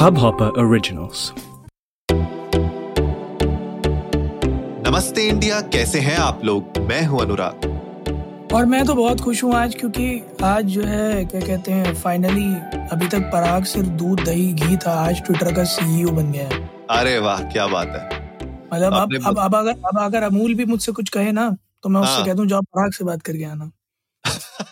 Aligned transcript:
Hubhopper 0.00 0.46
Originals. 0.60 1.22
नमस्ते 4.86 5.26
India 5.28 5.60
कैसे 5.74 6.00
हैं 6.00 6.16
आप 6.18 6.44
लोग? 6.44 6.78
मैं 6.88 7.04
हूँ 7.06 7.20
अनुराग। 7.20 7.66
और 8.54 8.66
मैं 8.66 8.84
तो 8.86 8.94
बहुत 8.94 9.20
खुश 9.20 9.42
हूँ 9.44 9.54
आज 9.54 9.74
क्योंकि 9.74 10.06
आज 10.44 10.64
जो 10.64 10.82
है 10.82 11.24
क्या 11.24 11.40
कहते 11.40 11.72
हैं 11.72 11.94
फाइनली 11.94 12.46
अभी 12.92 13.08
तक 13.08 13.30
पराग 13.32 13.64
सिर्फ़ 13.64 13.88
दूध 13.88 14.24
दही 14.24 14.52
घी 14.52 14.76
था। 14.76 14.92
आज 15.00 15.22
ट्विटर 15.26 15.52
का 15.54 15.64
सीईओ 15.64 16.10
बन 16.10 16.32
गया 16.32 16.48
है। 16.48 16.70
अरे 16.90 17.18
वाह 17.18 17.42
क्या 17.42 17.66
बात 17.66 17.88
है। 17.88 18.04
मतलब 18.74 18.92
अब 18.92 19.14
अब 19.26 19.38
अब 19.38 19.54
अगर 19.54 19.70
अब 19.70 19.98
अगर 19.98 20.22
अमूल 20.22 20.54
भी 20.54 20.64
मुझसे 20.64 20.92
कुछ 20.92 21.08
कहे 21.08 21.32
ना 21.32 21.50
तो 21.82 21.88
मैं 21.88 22.00
उससे 22.00 22.14
हाँ। 22.14 22.24
कहता 22.24 22.40
हूँ 22.40 22.48
जाओ 22.48 22.60
पराग 22.62 22.92
से 22.92 23.04
बात 23.04 23.22
करके 23.22 23.44
आना। 23.44 23.70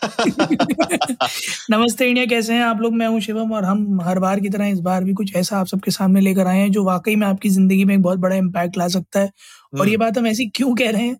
नमस्ते 1.71 2.07
इंडिया 2.07 2.25
कैसे 2.25 2.53
हैं 2.53 2.61
आप 2.63 2.81
लोग? 2.81 2.93
मैं 2.93 3.07
हूँ 3.07 3.19
शिवम 3.21 3.51
और 3.53 3.63
हम 3.65 4.01
हर 4.03 4.19
बार 4.19 4.39
की 4.39 4.49
तरह 4.49 4.67
इस 4.67 4.79
बार 4.81 5.03
भी 5.03 5.13
कुछ 5.13 5.35
ऐसा 5.35 5.57
आप 5.59 5.67
सबके 5.67 5.91
सामने 5.91 6.21
लेकर 6.21 6.47
आए 6.47 6.59
हैं 6.59 6.71
जो 6.71 6.83
वाकई 6.85 7.15
में 7.15 7.25
आपकी 7.27 7.49
ज़िंदगी 7.49 7.83
में 7.85 7.93
एक 7.95 8.01
बहुत 8.01 8.19
बड़ा 8.19 8.35
इम्पैक्ट 8.35 8.77
ला 8.77 8.87
सकता 8.89 9.19
है। 9.19 9.31
और 9.73 9.89
ये 9.89 9.97
बात 9.97 10.17
हम 10.17 10.27
ऐसी 10.27 10.47
क्यों 10.55 10.73
कह 10.75 10.89
रहे 10.91 11.03
हैं? 11.03 11.17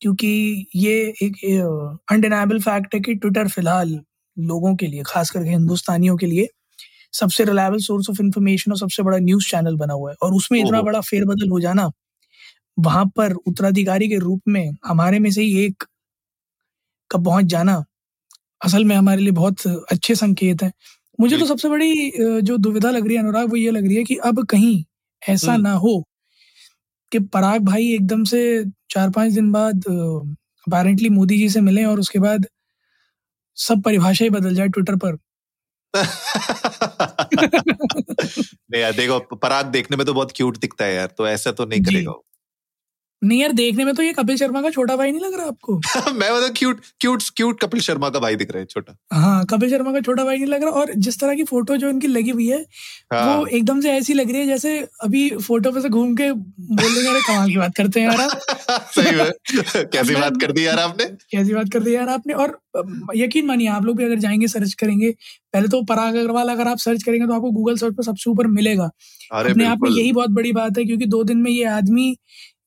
क्योंकि 0.00 0.66
ये 0.76 0.94
एक 1.22 1.36
अनडिनाइबल 2.08 2.60
फैक्ट 2.60 2.94
है 2.94 3.00
कि 3.00 3.14
ट्विटर 3.16 3.48
फ़िलहाल 3.48 3.98
लोगों 4.36 4.74
के 4.76 4.86
लिए 4.86 5.02
खास 5.06 5.30
करके 5.30 5.50
हिंदुस्तानियों 5.50 6.16
के 6.16 6.26
लिए 6.26 6.48
सबसे 7.14 7.44
रिलायबल 7.44 7.78
सोर्स 7.82 8.10
ऑफ़ 8.10 8.22
इंफॉर्मेशन 8.22 8.72
और 8.72 8.78
सबसे 8.78 9.02
बड़ा 9.02 9.18
न्यूज़ 9.20 9.48
चैनल 9.50 9.76
बना 9.76 9.94
हुआ 9.94 10.10
है। 10.10 10.16
और 10.22 10.34
उसमें 10.34 10.60
इतना 10.60 10.82
बड़ा 10.82 11.00
फेरबदल 11.02 11.50
हो 11.50 11.60
जाना 11.60 11.90
वहाँ 12.78 13.06
पर 13.16 13.32
उत्तराधिकारी 13.46 14.08
के 14.08 14.18
रूप 14.18 14.42
में 14.48 14.70
हमारे 14.86 15.18
में 15.18 15.30
से 15.32 15.42
ही 15.42 15.64
एक 15.64 15.84
का 17.10 17.18
पहुँच 17.20 17.44
जाना 17.46 17.82
असल 18.64 18.84
में 18.84 18.96
हमारे 18.96 19.22
लिए 19.22 19.32
बहुत 19.32 19.66
अच्छे 19.66 20.14
संकेत 20.14 20.62
हैं 20.62 20.72
मुझे 21.20 21.38
तो 21.38 21.46
सबसे 21.46 21.68
बड़ी 21.68 22.12
जो 22.42 22.56
दुविधा 22.56 22.90
लग 22.90 23.06
रही 23.06 23.16
है 23.16 23.22
अनुराग 23.22 23.50
वो 23.50 23.56
ये 23.56 23.70
लग 23.70 23.86
रही 23.86 23.96
है 23.96 24.04
कि 24.04 24.16
अब 24.16 24.46
कहीं 24.46 24.84
ऐसा 25.28 25.52
हम्म। 25.52 25.62
ना 25.62 25.72
हो 25.72 26.08
कि 27.12 27.18
पराग 27.18 27.60
भाई 27.60 27.94
एकदम 27.94 28.24
से 28.24 28.64
चार 28.90 29.10
पाँच 29.10 29.32
दिन 29.32 29.52
बाद 29.52 29.84
अपेरेंटली 29.88 31.08
मोदी 31.08 31.38
जी 31.38 31.48
से 31.48 31.60
मिले 31.60 31.84
और 31.84 32.00
उसके 32.00 32.18
बाद 32.18 32.46
सब 33.56 33.82
परिभाषा 33.82 34.24
ही 34.24 34.30
बदल 34.30 34.54
जाए 34.54 34.68
ट्विटर 34.68 34.96
पर 34.96 35.16
नहीं 38.70 38.82
यार 38.82 38.92
देखो 38.92 39.36
पराग 39.36 39.66
देखने 39.66 39.96
में 39.96 40.06
तो 40.06 40.14
बहुत 40.14 40.32
क्यूट 40.36 40.58
दिखता 40.58 40.84
है 40.84 40.94
यार 40.94 41.06
तो 41.06 41.28
ऐसा 41.28 41.52
तो 41.52 41.66
नहीं। 41.66 41.82
करेगा। 41.82 42.12
नहीं 43.24 43.40
यार 43.40 43.52
देखने 43.52 43.84
में 43.84 43.94
तो 43.94 44.02
ये 44.02 44.12
कपिल 44.12 44.36
शर्मा 44.36 44.62
का 44.62 44.70
छोटा 44.70 44.96
भाई 44.96 45.10
नहीं 45.12 45.20
लग 45.20 45.34
रहा 45.34 45.46
आपको? 45.46 45.76
मैं 46.12 46.30
मतलब 46.30 46.54
cute 46.56 46.80
cute 47.00 47.22
cute 47.36 47.60
Kapil 47.60 47.80
Sharma 47.80 48.08
का 48.10 48.18
भाई 48.18 48.36
दिख 48.36 48.50
रहा 48.50 48.58
है 48.58 48.64
छोटा। 48.64 48.96
हाँ 49.12 49.44
कपिल 49.44 49.70
शर्मा 49.70 49.92
का 49.92 50.00
छोटा 50.00 50.24
भाई 50.24 50.36
नहीं 50.36 50.46
लग 50.46 50.62
रहा 50.62 50.70
और 50.70 50.92
जिस 50.96 51.20
तरह 51.20 51.34
की 51.34 51.44
फ़ोटो 51.44 51.76
जो 51.76 51.88
इनकी 51.88 52.06
लगी 52.06 52.30
हुई 52.30 52.46
है 52.46 52.64
हाँ। 53.12 53.36
वो 53.36 53.46
एकदम 53.46 53.80
से 53.80 53.92
ऐसी 53.92 54.12
लग 54.12 54.30
रही 54.30 54.40
है 54.40 54.46
जैसे 54.46 54.78
अभी 55.00 55.30
फ़ोटो 55.30 55.72
पे 55.72 55.80
से 55.80 55.88
घूम 55.88 56.14
के 56.14 56.32
बोल 56.32 56.94
देंगे 56.94 57.08
अरे 57.08 57.20
कमाल 57.20 57.50
की 57.50 57.56
बात 57.56 57.74
करते 57.76 58.00
हैं 58.00 58.10
यार 58.10 58.28
सही 58.94 59.16
में। 59.16 59.32
कैसी 59.92 60.14
बात 60.14 60.40
कर 60.40 60.52
दी 60.52 60.66
यार 60.66 60.78
आपने? 60.78 61.04
कैसी 61.04 61.54
बात 61.54 61.66
कर 61.72 61.80
दी 61.80 61.94
यार 61.94 62.08
आपने? 62.08 62.34
और 62.34 62.58
यकीन 63.16 63.46
मानिए 63.46 63.68
आप 63.68 63.84
लोग 63.84 63.96
भी 63.96 64.04
अगर 64.04 64.18
जाएँगे 64.18 64.46
सर्च 64.46 64.74
करेंगे 64.74 65.10
पहले 65.52 65.68
तो 65.68 65.82
पराग 65.82 66.14
अग्रवाल 66.14 66.48
अगर 66.48 66.68
आप 66.68 66.78
सर्च 66.78 67.02
करेंगे 67.02 67.26
तो 67.26 67.32
आपको 67.32 67.50
गूगल 67.50 67.76
सर्च 67.76 67.94
पर 67.94 68.02
सबसे 68.02 68.30
ऊपर 68.30 68.46
मिलेगा। 68.46 68.90
अपने 69.32 69.64
आप 69.64 69.78
में 69.82 69.90
यही 69.90 70.12
बहुत 70.12 70.30
बड़ी 70.30 70.52
बात 70.52 70.78
है 70.78 70.84
क्योंकि 70.84 71.06
दो 71.06 71.24
दिन 71.24 71.38
में 71.38 71.50
ये 71.50 71.64
आदमी 71.64 72.16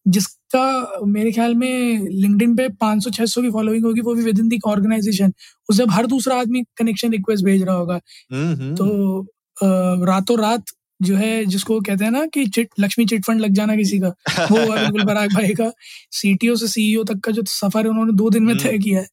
जिसका 0.06 1.02
मेरे 1.08 1.32
ख्याल 1.32 1.56
में 1.56 2.00
लिंक्डइन 2.02 2.56
पे 2.56 2.68
500 2.82 3.12
600 3.12 3.42
की 3.42 3.50
फॉलोइंग 3.52 3.86
होगी 3.86 4.02
वो 4.02 4.14
भी 4.16 4.24
विद 4.24 4.40
इन 4.40 4.48
दी 4.48 4.60
ऑर्गेनाइजेशन 4.68 5.34
उसे 5.70 5.86
हर 5.92 6.08
दूसरा 6.08 6.36
आदमी 6.36 6.64
कनेक्शन 6.78 7.12
रिक्वेस्ट 7.12 7.46
भेज 7.46 7.64
रहा 7.64 7.76
होगा 7.76 8.00
हम्म, 8.34 8.54
हम्म। 8.54 8.76
तो 8.76 10.06
रातों 10.06 10.38
रात 10.40 10.64
जो 11.02 11.16
है 11.16 11.46
जिसको 11.46 11.80
कहते 11.82 12.04
हैं 12.04 12.12
ना 12.12 12.26
कि 12.26 12.46
चिट 12.48 12.70
लक्ष्मी 12.80 13.06
चिट 13.06 13.26
फंड 13.26 13.42
लग 13.42 13.54
जाना 13.54 13.76
किसी 13.76 14.00
का 14.00 14.08
वो 14.08 14.66
हुआ 14.66 14.76
बिल्कुल 14.76 15.06
पराग 15.08 15.34
भाई 15.34 15.54
का 15.54 15.72
सीटीओ 16.12 16.56
से 16.56 16.68
सीईओ 16.68 17.04
तक 17.04 17.20
का 17.20 17.32
जो 17.32 17.44
सफ़र 17.48 17.84
है 17.84 17.90
उन्होंने 17.90 18.14
दो 18.14 18.30
दिन 18.30 18.44
में 18.44 18.54
हम्म। 18.54 18.64
तय 18.64 18.78
किया 18.78 19.00
है 19.00 19.08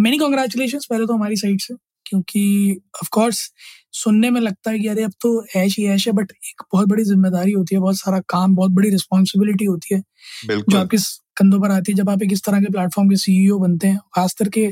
मेनी 0.00 0.18
कॉन्ग्रेचुलेशन 0.18 0.78
पहले 0.90 1.06
तो 1.06 1.14
हमारी 1.14 1.36
साइड 1.36 1.60
से 1.60 1.74
क्योंकि 2.06 2.80
ऑफ़ 3.02 3.08
कोर्स 3.12 3.48
सुनने 3.92 4.30
में 4.30 4.40
लगता 4.40 4.70
है 4.70 4.78
कि 4.78 4.88
अरे 4.88 5.02
अब 5.02 5.12
तो 5.20 5.44
ऐश 5.56 5.78
ही 5.78 5.86
ऐश 5.86 6.06
है 6.06 6.12
बट 6.12 6.32
एक 6.32 6.62
बहुत 6.72 6.88
बड़ी 6.88 7.04
ज़िम्मेदारी 7.04 7.52
होती 7.52 7.74
है 7.74 7.80
बहुत 7.80 7.98
सारा 7.98 8.20
काम 8.28 8.54
बहुत 8.56 8.70
बड़ी 8.70 8.90
रिस्पॉन्सिबिलिटी 8.90 9.64
होती 9.64 9.94
है 9.94 10.02
जो 10.50 10.78
आपके 10.78 10.96
कंधों 11.36 11.60
पर 11.60 11.70
आती 11.70 11.92
है। 11.92 11.96
जब 11.98 12.10
आप 12.10 12.22
एक 12.22 12.32
इस 12.32 12.42
तरह 12.44 12.60
के 12.60 12.70
प्लेटफॉर्म 12.72 13.08
के 13.10 13.16
सीईओ 13.16 13.58
बनते 13.58 13.88
हैं 13.88 13.98
खास 14.14 14.34
करके 14.34 14.64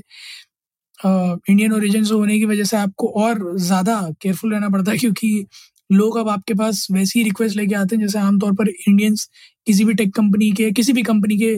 इंडियन 0.99 1.73
ओरिजिन 1.73 2.05
से 2.05 2.15
होने 2.15 2.39
की 2.39 2.45
वजह 2.45 2.65
से 2.65 2.77
आपको 2.77 3.09
और 3.17 3.59
ज़्यादा 3.59 4.01
केयरफुल 4.23 4.53
रहना 4.53 4.69
पड़ता 4.69 4.91
है 4.93 4.99
क्योंकि 4.99 5.47
लोग 5.93 6.17
अब 6.19 6.29
आपके 6.29 6.55
पास 6.55 6.87
वैसी 6.93 7.23
रिक्वेस्ट 7.23 7.57
लेके 7.57 7.75
आते 7.75 7.97
हैं 7.97 8.03
जैसे 8.03 8.19
आमतौर 8.19 8.53
पर 8.53 8.69
इंडियंस 8.69 9.29
किसी 9.67 9.85
भी 9.85 9.95
टेक 9.95 10.15
कंपनी 10.15 10.51
के 10.53 10.71
किसी 10.71 10.93
भी 10.93 11.03
कंपनी 11.03 11.39
के 11.39 11.55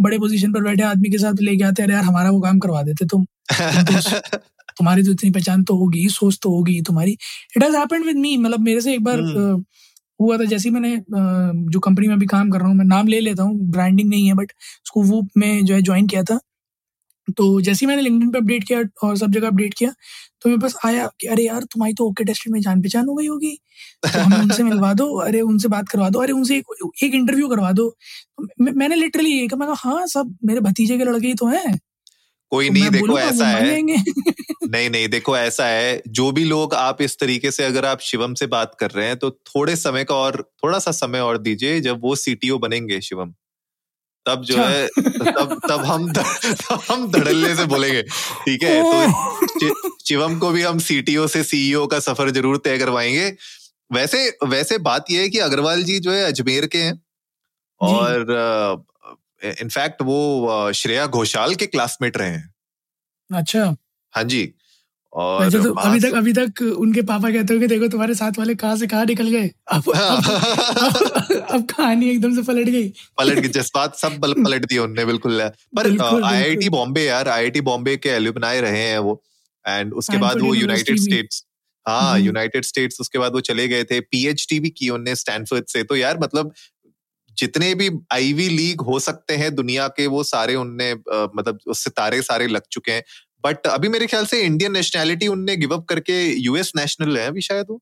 बड़े 0.00 0.18
पोजीशन 0.18 0.52
पर 0.52 0.62
बैठे 0.62 0.82
आदमी 0.82 1.10
के 1.10 1.18
साथ 1.18 1.42
लेके 1.42 1.64
आते 1.64 1.82
हैं 1.82 1.88
अरे 1.88 1.94
यार 1.94 2.04
हमारा 2.04 2.30
वो 2.30 2.40
काम 2.40 2.58
करवा 2.58 2.82
देते 2.82 3.06
तुम 3.06 3.26
तुम्हारी 4.76 5.02
तो 5.02 5.10
इतनी 5.12 5.30
पहचान 5.30 5.64
तो 5.64 5.76
होगी 5.76 6.08
सोच 6.10 6.38
तो 6.42 6.50
होगी 6.50 6.80
तुम्हारी। 6.82 7.12
It 7.56 7.62
has 7.62 7.76
happened 7.76 8.04
with 8.06 8.16
me 8.18 8.36
मतलब 8.38 8.60
मेरे 8.62 8.80
से 8.80 8.94
एक 8.94 9.04
बार। 9.04 9.20
अ, 9.20 9.62
हुआ 10.20 10.36
था 10.38 10.44
जैसे 10.46 10.70
मैंने 10.70 10.94
अ, 10.94 11.02
जो 11.70 11.80
कंपनी 11.80 12.08
में 12.08 12.14
अभी 12.14 12.26
काम 12.28 12.50
कर 12.50 12.58
रहा 12.58 12.68
हूँ 12.68 12.76
मैं 12.76 12.84
नाम 12.86 13.08
ले 13.08 13.20
लेता 13.20 13.42
हूँ 13.42 13.58
ब्रांडिंग 13.72 14.08
नहीं 14.10 14.26
है 14.28 14.34
बट 14.34 14.52
उसको 14.84 15.02
वो 15.04 15.22
में 15.38 15.64
जो 15.64 15.74
है 15.74 15.82
ज्वाइन 15.82 16.06
किया 16.08 16.22
था। 16.24 16.38
तो 17.36 17.60
जैसे 17.62 17.84
ही 17.84 17.88
मैंने 17.88 18.02
लिंक्डइन 18.02 18.30
पे 18.32 18.38
अपडेट 18.38 18.64
किया 18.64 18.80
और 19.04 19.16
सब 19.18 19.32
जगह 19.32 19.46
अपडेट 19.48 19.74
किया 19.74 19.90
तो 20.42 20.48
मेरे 20.50 20.60
पास 20.60 20.74
आया 20.86 21.06
कि 21.20 21.26
अरे 21.28 21.44
यार 21.46 21.62
तुम्हारी 21.64 21.94
तो 21.94 22.06
ओके 22.08 22.24
टेस्ट 22.24 22.48
में 22.50 22.60
जान 22.60 22.82
पहचान 22.82 23.06
हो 23.08 23.14
गई 23.14 23.26
होगी। 23.26 23.56
तो 24.06 24.20
हमें 24.20 24.38
उनसे 24.38 24.62
मिलवा 24.64 24.92
दो 24.94 25.06
अरे 25.20 25.40
उनसे 25.42 25.68
बात 25.68 25.88
करवा 25.88 26.08
दो 26.10 26.20
अरे 26.20 26.32
उनसे 26.32 26.56
एक, 26.58 26.64
एक 27.04 27.14
इंटरव्यू 27.14 27.48
करवा 27.48 27.72
दो। 27.72 27.88
तो 28.40 28.72
मैंने 28.74 28.96
लिटरली 28.96 29.30
ये 29.32 29.46
कहा 29.48 29.58
मैं 29.58 29.68
कहा 29.68 29.90
हाँ 29.90 30.06
सब 30.08 30.36
मेरे 30.44 30.60
भतीजे 30.62 30.98
के 30.98 31.04
लड़के 31.04 31.26
ही 31.28 31.34
तो 31.36 31.46
हैं। 31.48 31.78
कोई 32.52 32.68
तो 32.68 32.72
नहीं 32.72 32.90
देखो 32.90 33.18
ऐसा 33.18 33.46
है। 33.46 33.80
नहीं 33.80 34.88
नहीं 34.90 35.08
देखो 35.08 35.36
ऐसा 35.36 35.66
है 35.66 36.02
जो 36.08 36.30
भी 36.32 36.44
लोग 36.44 36.74
आप 36.74 37.02
इस 37.02 37.18
तरीके 37.18 37.50
से 37.50 37.64
अगर 37.64 37.84
आप 37.84 38.00
शिवम 38.00 38.34
से 38.34 38.46
बात 38.46 38.76
कर 38.80 38.90
रहे 38.90 39.06
हैं 39.06 39.16
तो 39.16 39.30
थोड़े 39.30 39.76
समय 39.76 40.04
का 40.04 40.14
और 40.14 40.42
थोड़ा 40.64 40.78
सा 40.78 40.90
समय 40.90 41.20
और 41.20 41.38
दीजिए 41.38 41.80
जब 41.80 42.00
वो 42.02 42.14
सीटीओ 42.16 42.58
बनेंगे 42.58 43.00
शिवम। 43.00 43.34
तब 44.26 44.42
जो 44.42 44.54
अच्छा। 44.54 44.68
है 44.68 44.86
तब 45.32 45.58
तब 45.68 45.84
हम 45.84 46.12
तब 46.12 46.80
हम 46.90 47.10
धड़ल्ले 47.12 47.54
से 47.56 47.64
बोलेंगे 47.64 48.02
ठीक 48.02 48.62
है? 48.62 48.82
तो 48.82 49.90
शिवम 50.06 50.38
को 50.38 50.50
भी 50.50 50.62
हम 50.62 50.78
सीटीओ 50.78 51.26
से 51.26 51.42
सीईओ 51.44 51.86
का 51.86 51.98
सफ़र 52.00 52.30
ज़रूर 52.30 52.56
तय 52.56 52.78
करवाएँगे। 52.78 53.28
वैसे 53.90 54.28
वैसे 54.46 54.78
बात 54.78 55.10
यह 55.10 55.20
है 55.20 55.28
कि 55.28 55.38
अग्रवाल 55.40 55.82
जी 55.82 55.98
जो 55.98 56.12
है 56.12 56.24
अजमेर 56.24 56.66
के 56.66 56.78
हैं 56.78 57.00
और 57.80 58.24
इनफैक्ट 59.44 60.02
वो 60.02 60.72
श्रेया 60.72 61.06
घोषाल 61.06 61.54
के 61.54 61.66
क्लासमेट 61.66 62.16
रहे 62.16 62.30
हैं। 62.30 62.54
अच्छा। 63.34 63.76
हाँ 64.12 64.24
जी। 64.24 64.54
और 65.12 65.44
वैसे 65.44 65.62
तो 65.62 65.72
अभी 65.72 66.00
तक 66.00 66.14
अभी 66.14 66.32
तक 66.32 66.76
उनके 66.78 67.02
पापा 67.02 67.30
कहते 67.30 67.54
हो 67.54 67.60
कि 67.60 67.66
देखो 67.66 67.88
तुम्हारे 67.88 68.14
साथ 68.14 68.38
वाले 68.38 68.54
कहाँ 68.54 68.76
से 68.76 68.86
कहाँ 68.86 69.04
निकल 69.04 69.28
गए? 69.28 69.50
अब 69.72 69.82
अब, 69.90 70.24
अब, 70.26 71.46
अब 71.50 71.64
कहानी 71.64 72.10
एकदम 72.10 72.34
से 72.36 72.42
पलट 72.42 72.66
गई। 72.66 72.88
पलट 72.88 73.40
के 73.40 73.48
जज्बात 73.48 73.96
सब 73.96 74.20
पलट 74.20 74.64
दिए 74.64 74.78
उनने 74.78 75.04
बिल्कुल। 75.04 75.48
पर 75.78 76.22
आईआईटी। 76.24 76.68
बॉम्बे 76.68 77.04
यार 77.04 77.28
आईआईटी 77.28 77.60
बॉम्बे 77.60 77.96
के 77.96 78.08
एल्यूमनाई 78.08 78.60
रहे 78.60 78.82
हैं 78.82 78.98
वो। 78.98 79.22
एंड 79.68 79.94
उसके 79.94 80.16
बाद 80.16 80.40
वो 80.40 80.54
यूनाइटेड। 80.54 80.98
स्टेट्स 80.98 81.44
हाँ 81.88 82.14
हम्म। 82.14 82.24
यूनाइटेड 82.24 82.64
स्टेट्स 82.64 83.00
उसके 83.00 83.18
बाद 83.18 83.32
वो 83.32 83.40
चले 83.40 83.68
गए 83.68 83.84
थे। 83.84 84.00
पीएचडी 84.00 84.60
भी 84.60 84.70
की 84.70 84.88
उनने 84.88 85.14
स्टैनफोर्ड 85.16 85.64
से। 85.68 85.82
तो 85.82 85.96
यार 85.96 86.18
मतलब 86.18 86.52
जितने 87.38 87.74
भी 87.74 87.90
आईवी 88.12 88.48
लीग 88.48 88.80
हो 88.82 88.98
सकते 89.00 89.36
हैं 89.36 89.54
दुनिया 89.54 89.88
के 89.90 90.06
वो 90.08 90.22
सारे 90.24 90.54
उनने 90.56 90.92
मतलब 90.94 91.58
उस 91.66 91.84
सितारे 91.84 92.22
सारे 92.22 92.46
लग 92.48 92.62
चुके 92.72 92.92
हैं। 92.92 93.02
बट 93.44 93.66
अभी 93.66 93.88
मेरे 93.88 94.06
ख्याल 94.06 94.26
से 94.26 94.42
इंडियन 94.42 94.72
नेशनैलिटी 94.72 95.26
उनने 95.28 95.56
गिव 95.56 95.74
अप 95.74 95.84
करके 95.88 96.22
यूएस 96.40 96.72
नेशनल 96.76 97.18
है 97.18 97.26
अभी 97.28 97.40
शायद 97.42 97.66
वो? 97.70 97.80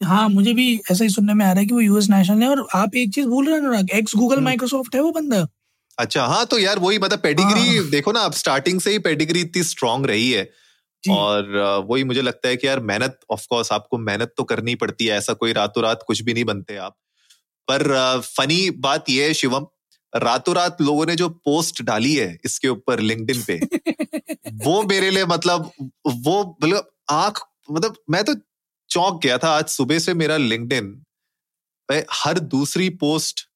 हाँ 0.00 0.28
मुझे 0.28 0.52
भी 0.54 0.74
ऐसा 0.92 1.04
ही 1.04 1.10
सुनने 1.10 1.34
में 1.34 1.44
आ 1.46 1.50
रहा 1.50 1.60
है 1.60 1.66
कि 1.66 1.74
वो 1.74 1.80
यूएस 1.80 2.08
नेशनल 2.10 2.42
है 2.42 2.48
और 2.48 2.66
आप 2.74 2.94
एक 2.96 3.12
चीज़ 3.14 3.26
भूल 3.26 3.48
रहे 3.48 3.76
हैं 3.76 3.84
एक्स 3.98 4.16
गूगल। 4.16 4.40
माइक्रोसॉफ्ट 4.40 4.94
है 4.94 5.00
वो 5.00 5.10
बंदा। 5.12 5.46
अच्छा 5.98 6.24
हाँ 6.26 6.44
तो 6.46 6.58
यार 6.58 6.78
वही 6.78 6.98
मतलब 6.98 7.18
पेडिग्री 7.18 7.76
हाँ। 7.76 7.90
देखो 7.90 8.12
ना 8.12 8.20
आप 8.20 8.32
स्टार्टिंग 8.34 8.80
से 8.80 8.90
ही 8.90 8.98
पेडिग्री 9.00 9.40
इतनी 9.40 9.62
स्ट्रांग 9.62 10.06
रही 10.06 10.30
है। 10.30 10.48
और 11.04 11.56
वही 11.90 12.04
मुझे 12.04 12.22
लगता 12.22 12.48
है 12.48 12.56
कि 12.56 12.66
यार 12.66 12.80
मेहनत 12.82 13.18
ऑफ़ 13.30 13.46
कोर्स 13.50 13.72
आपको 13.72 13.98
मेहनत 14.00 14.34
तो 14.36 14.44
करनी 14.44 14.74
पड़ती 14.76 15.06
है 15.06 15.16
ऐसा 15.18 15.32
कोई 15.34 15.52
रातों 15.52 15.82
रात 15.82 16.04
कुछ 16.06 16.22
भी 16.22 16.34
नहीं 16.34 16.44
बनते 16.44 16.76
आप। 16.78 16.96
पर 17.68 17.88
फनी 18.20 18.70
बात 18.70 19.10
यह 19.10 19.26
है 19.26 19.34
शिवम 19.34 19.66
रातों 20.16 20.54
रात 20.54 20.80
लोगों 20.80 21.06
ने 21.06 21.16
जो 21.16 21.28
पोस्ट 21.28 21.82
डाली 21.82 22.14
है 22.14 22.38
इसके 22.44 22.68
ऊपर 22.68 23.00
लिंक्डइन 23.00 23.42
पे 23.42 23.60
वो 24.52 24.82
मेरे 24.90 25.10
लिए 25.10 25.26
मतलब 25.26 25.70
वो 26.06 26.58
मतलब 26.62 26.90
आँख 27.10 27.40
मतलब 27.72 27.96
मैं 28.10 28.24
तो 28.24 28.34
चौंक 28.88 29.22
गया 29.22 29.38
था 29.38 29.48
आज 29.48 29.64
सुबह 29.66 29.98
से 29.98 30.14
मेरा 30.14 30.36
लिंक्डइन 30.36 31.04
हर 32.12 32.38
दूसरी 32.38 32.90
पोस्ट 32.90 33.48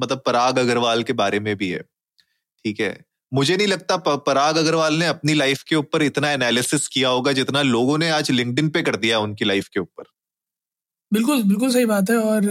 मतलब 0.00 0.22
पराग 0.26 0.58
अग्रवाल 0.58 1.02
के 1.02 1.12
बारे 1.12 1.40
में 1.40 1.56
भी 1.56 1.68
है 1.68 1.80
ठीक 2.64 2.80
है। 2.80 3.04
मुझे 3.34 3.56
नहीं 3.56 3.66
लगता 3.66 3.96
पराग 3.96 4.56
अग्रवाल 4.56 4.94
ने 4.94 5.06
अपनी 5.06 5.34
लाइफ 5.34 5.62
के 5.62 5.76
ऊपर 5.76 6.02
इतना 6.02 6.30
एनालिसिस 6.30 6.88
किया 6.88 7.08
होगा 7.08 7.32
जितना 7.32 7.62
लोगों 7.62 7.98
ने 7.98 8.10
आज 8.10 8.30
लिंक्डइन 8.30 8.68
पे 8.68 8.82
कर 8.82 8.96
दिया 8.96 9.18
उनकी 9.18 9.44
लाइफ 9.44 9.68
के 9.68 9.80
ऊपर। 9.80 10.04
बिल्कुल 11.12 11.42
बिल्कुल 11.42 11.70
सही 11.70 11.84
बात 11.86 12.10
है 12.10 12.16
और 12.18 12.46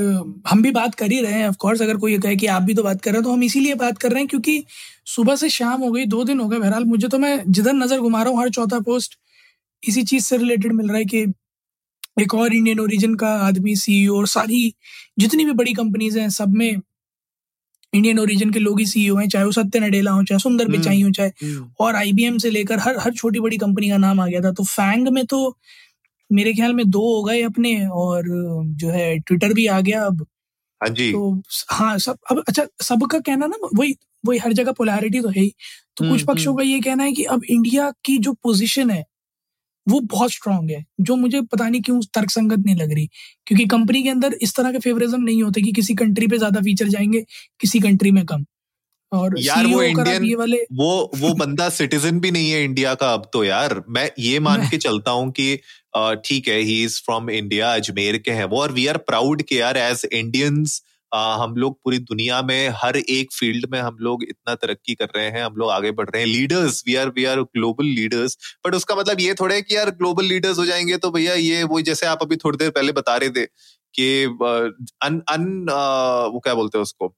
हम 0.48 0.62
भी 0.62 0.72
बात 0.72 0.96
कर 0.96 1.12
ही 1.12 1.20
रहे 1.22 1.34
हैं 1.34 1.48
ऑफ़ 1.48 1.56
कोर्स 1.58 1.82
अगर 1.82 1.98
कोई 1.98 2.12
ये 2.12 2.18
कहे 2.20 2.36
कि 2.36 2.48
आप 2.48 2.62
भी 2.62 2.74
तो 2.74 2.84
बात 2.84 3.02
कर 3.02 3.12
रहे 3.12 3.18
हैं 3.18 3.24
तो 3.24 3.34
हम 3.34 3.44
इसीलिए 3.44 3.74
बात 3.78 3.98
कर 3.98 4.12
रहे 4.12 4.20
हैं 4.20 4.28
क्योंकि 4.28 4.64
सुबह 5.08 5.36
से 5.36 5.50
शाम 5.50 5.82
हो 5.82 5.92
गई 5.92 6.06
दो 6.06 6.24
दिन 6.24 6.40
हो 6.40 6.48
गए 6.48 6.60
बहरहाल 6.60 6.86
मुझे 6.86 7.08
तो 7.08 7.18
मैं 7.18 7.40
जिधर 7.50 7.74
नज़र 7.74 8.00
घुमा 8.00 8.24
रहा 8.24 8.34
हूँ 8.34 8.42
हर 8.42 8.50
चौथा 8.50 8.80
पोस्ट 8.82 9.18
इसी 9.84 10.04
चीज़ 10.04 10.26
से 10.26 10.38
रिलेटेड 10.38 10.74
मिल 10.74 10.88
रहा 10.88 10.98
है 10.98 11.06
कि 11.06 11.26
एक 12.20 12.34
और 12.34 12.54
इंडियन 12.54 12.80
ओरिजिन 12.80 13.16
का 13.16 13.34
आदमी 13.42 13.76
सीईओ 13.76 14.18
और 14.18 14.28
सारी 14.28 14.74
जितनी 15.20 15.46
भी 15.46 15.52
बड़ी 15.54 15.74
कंपनीज़ 15.74 16.20
हैं 16.20 16.30
सब 16.32 16.54
में 16.54 16.82
इंडियन 17.94 18.20
ओरिजिन 18.20 18.52
के 18.52 18.60
लोग 18.60 18.80
ही 18.80 18.86
सीईओ 18.86 19.16
हैं 19.16 19.28
चाहे 19.30 19.46
वो 19.46 19.52
सत्य 19.52 19.80
नडेला 19.80 20.12
हो 20.12 20.24
चाहे 20.24 20.40
सुंदर 20.40 20.66
हम्म, 20.66 20.78
पिचाई 20.78 21.02
हो 21.02 21.12
चाहे 21.12 21.30
हम्म। 21.44 21.70
और 21.80 21.96
आईबीएम 21.96 22.38
से 22.38 22.50
लेकर 22.50 22.80
हर 22.80 22.98
हर 23.00 23.14
छोटी 23.14 23.40
बड़ी 23.40 23.58
कंपनी 23.58 23.90
का 23.90 23.98
नाम 23.98 24.20
आ 24.20 24.26
गया 24.28 24.42
था 24.42 24.52
तो 24.52 24.64
फैंग 24.66 25.08
में 25.08 25.26
तो 25.26 25.40
मेरे 26.32 26.54
ख्याल 26.54 26.74
में 26.74 26.90
दो 26.90 27.00
हो 27.16 27.24
गए 27.24 27.42
अपने 27.42 27.88
और 27.88 28.24
जो 28.68 28.90
है 28.90 29.20
ट्विटर 29.20 29.54
भी 29.54 29.68
आ 29.68 29.82
गया 29.82 30.06
अब। 30.06 30.22
हाँ 30.82 30.90
जी। 30.90 31.12
तो 31.12 31.42
हाँ 31.72 31.98
सब 32.00 32.18
अब 32.32 32.44
अच्छा 32.48 32.66
सबका 32.82 33.20
कहना 33.20 33.46
ना 33.48 33.58
वही 33.76 33.96
वही 34.26 34.40
हर 34.40 34.54
जगह 34.54 34.72
पोलैरिटी 34.72 35.22
तो 35.22 35.30
है 35.30 35.42
ही। 35.42 35.54
तो 35.98 36.06
हम्म, 36.06 36.14
कुछ 36.14 36.24
पक्षों 36.24 36.56
का 36.56 36.64
ये 36.64 36.80
कहना 36.80 37.04
है 37.04 37.14
कि 37.14 37.24
अब 37.24 37.44
इंडिया 37.50 37.92
की 38.06 38.18
जो 38.18 38.34
पोजीशन 38.34 38.90
है 38.92 39.06
वो 39.88 40.00
बहुत 40.00 40.32
स्ट्रांग 40.32 40.72
है 40.72 40.86
जो 41.02 41.16
मुझे 41.16 41.42
पता 41.42 41.70
नहीं 41.70 41.82
क्यों 41.82 42.02
तर्कसंगत 42.02 42.60
नहीं 42.60 42.76
लग 42.76 42.94
रही। 42.94 43.10
क्योंकि 43.48 43.66
कंपनी 43.66 44.04
के 44.04 44.10
अंदर 44.10 44.34
इस 44.42 44.56
तरह 44.56 44.72
के 44.72 44.80
फेवरिज्म 44.80 45.22
नहीं 45.24 45.44
होते 45.44 45.62
कि 45.62 45.72
किसी 45.72 45.96
कंट्री 45.96 46.28
पे 46.28 46.38
ज़्यादा 46.38 46.62
फीचर 46.62 46.88
जाएँगे 46.88 47.26
किसी 47.62 47.80
कंट्री 47.80 48.12
में 48.12 48.26
कम। 48.26 48.46
और 49.12 49.40
यार 49.40 49.68
वो 49.68 49.84
CEO 49.84 49.84
इंडियन 49.84 50.24
ये 50.26 50.36
वाले 50.36 50.58
वो 50.74 51.12
वो 51.16 51.34
बंदा 51.34 51.70
सिटीजन 51.70 52.20
भी 52.20 52.32
नहीं 52.32 52.52
है 52.52 52.64
इंडिया 52.64 52.96
का 52.96 53.14
अब 53.14 53.30
तो 53.34 53.44
यार। 53.44 53.84
मैं 53.90 54.12
ये 54.20 54.40
मान 54.40 54.60
मैं- 54.60 54.72
के 54.72 54.78
चलता 54.78 55.12
हूँ 55.12 55.32
कि 55.32 55.60
ठीक 56.26 56.48
है 56.48 56.60
he 56.60 56.84
is 56.84 57.00
from 57.02 57.30
India 57.30 57.74
Ajmer 57.74 58.18
के 58.18 58.32
हैं 58.32 58.46
वो 58.46 58.62
और 58.62 58.72
वी 58.72 58.88
आर 58.88 58.98
प्राउड 58.98 59.42
के 59.42 59.56
यार 59.56 59.78
एज 59.78 60.08
इंडियंस 60.14 60.82
हम 61.16 61.54
लोग 61.58 61.78
पूरी 61.84 62.00
दुनिया 62.00 62.42
में 62.42 62.70
हर 62.76 62.98
एक 62.98 63.34
फ़ील्ड 63.34 63.66
में 63.72 63.80
हम 63.82 63.98
लोग 64.02 64.24
इतना 64.24 64.56
तरक्की 64.56 64.96
कर 64.96 65.08
रहे 65.16 65.26
हैं 65.26 65.44
हम 65.44 65.56
लोग 65.56 65.70
आगे 65.72 65.92
बढ़ 65.92 66.10
रहे 66.10 66.22
हैं। 66.22 66.30
Leaders 66.30 66.84
we 66.88 66.96
are 66.96 67.10
we 67.10 67.26
are 67.26 67.42
global 67.42 67.86
leaders 67.86 68.38
but 68.68 68.76
उसका 68.76 68.96
मतलब 68.96 69.20
ये 69.20 69.34
थोड़ा 69.34 69.56
है 69.56 69.62
कि 69.62 69.76
यार 69.76 69.90
ग्लोबल 69.90 70.26
लीडर्स 70.26 70.58
हो 70.58 70.66
जाएँगे 70.66 70.98
तो 70.98 71.12
भैया 71.12 71.34
ये 71.34 71.64
वो 71.64 71.82
जैसे 71.82 72.06
आप 72.06 72.20
अभी 72.22 72.36
थोड़ी 72.36 72.58
देर 72.58 72.70
पहले 72.70 72.92
बता 72.92 73.16
रहे 73.18 73.30
थे 73.30 73.46
कि 74.00 74.24
अन 75.04 75.22
अन 75.30 75.68
वो 76.34 76.40
क्या 76.40 76.54
बोलते 76.54 76.78
हैं 76.78 76.84
उसको 76.84 77.16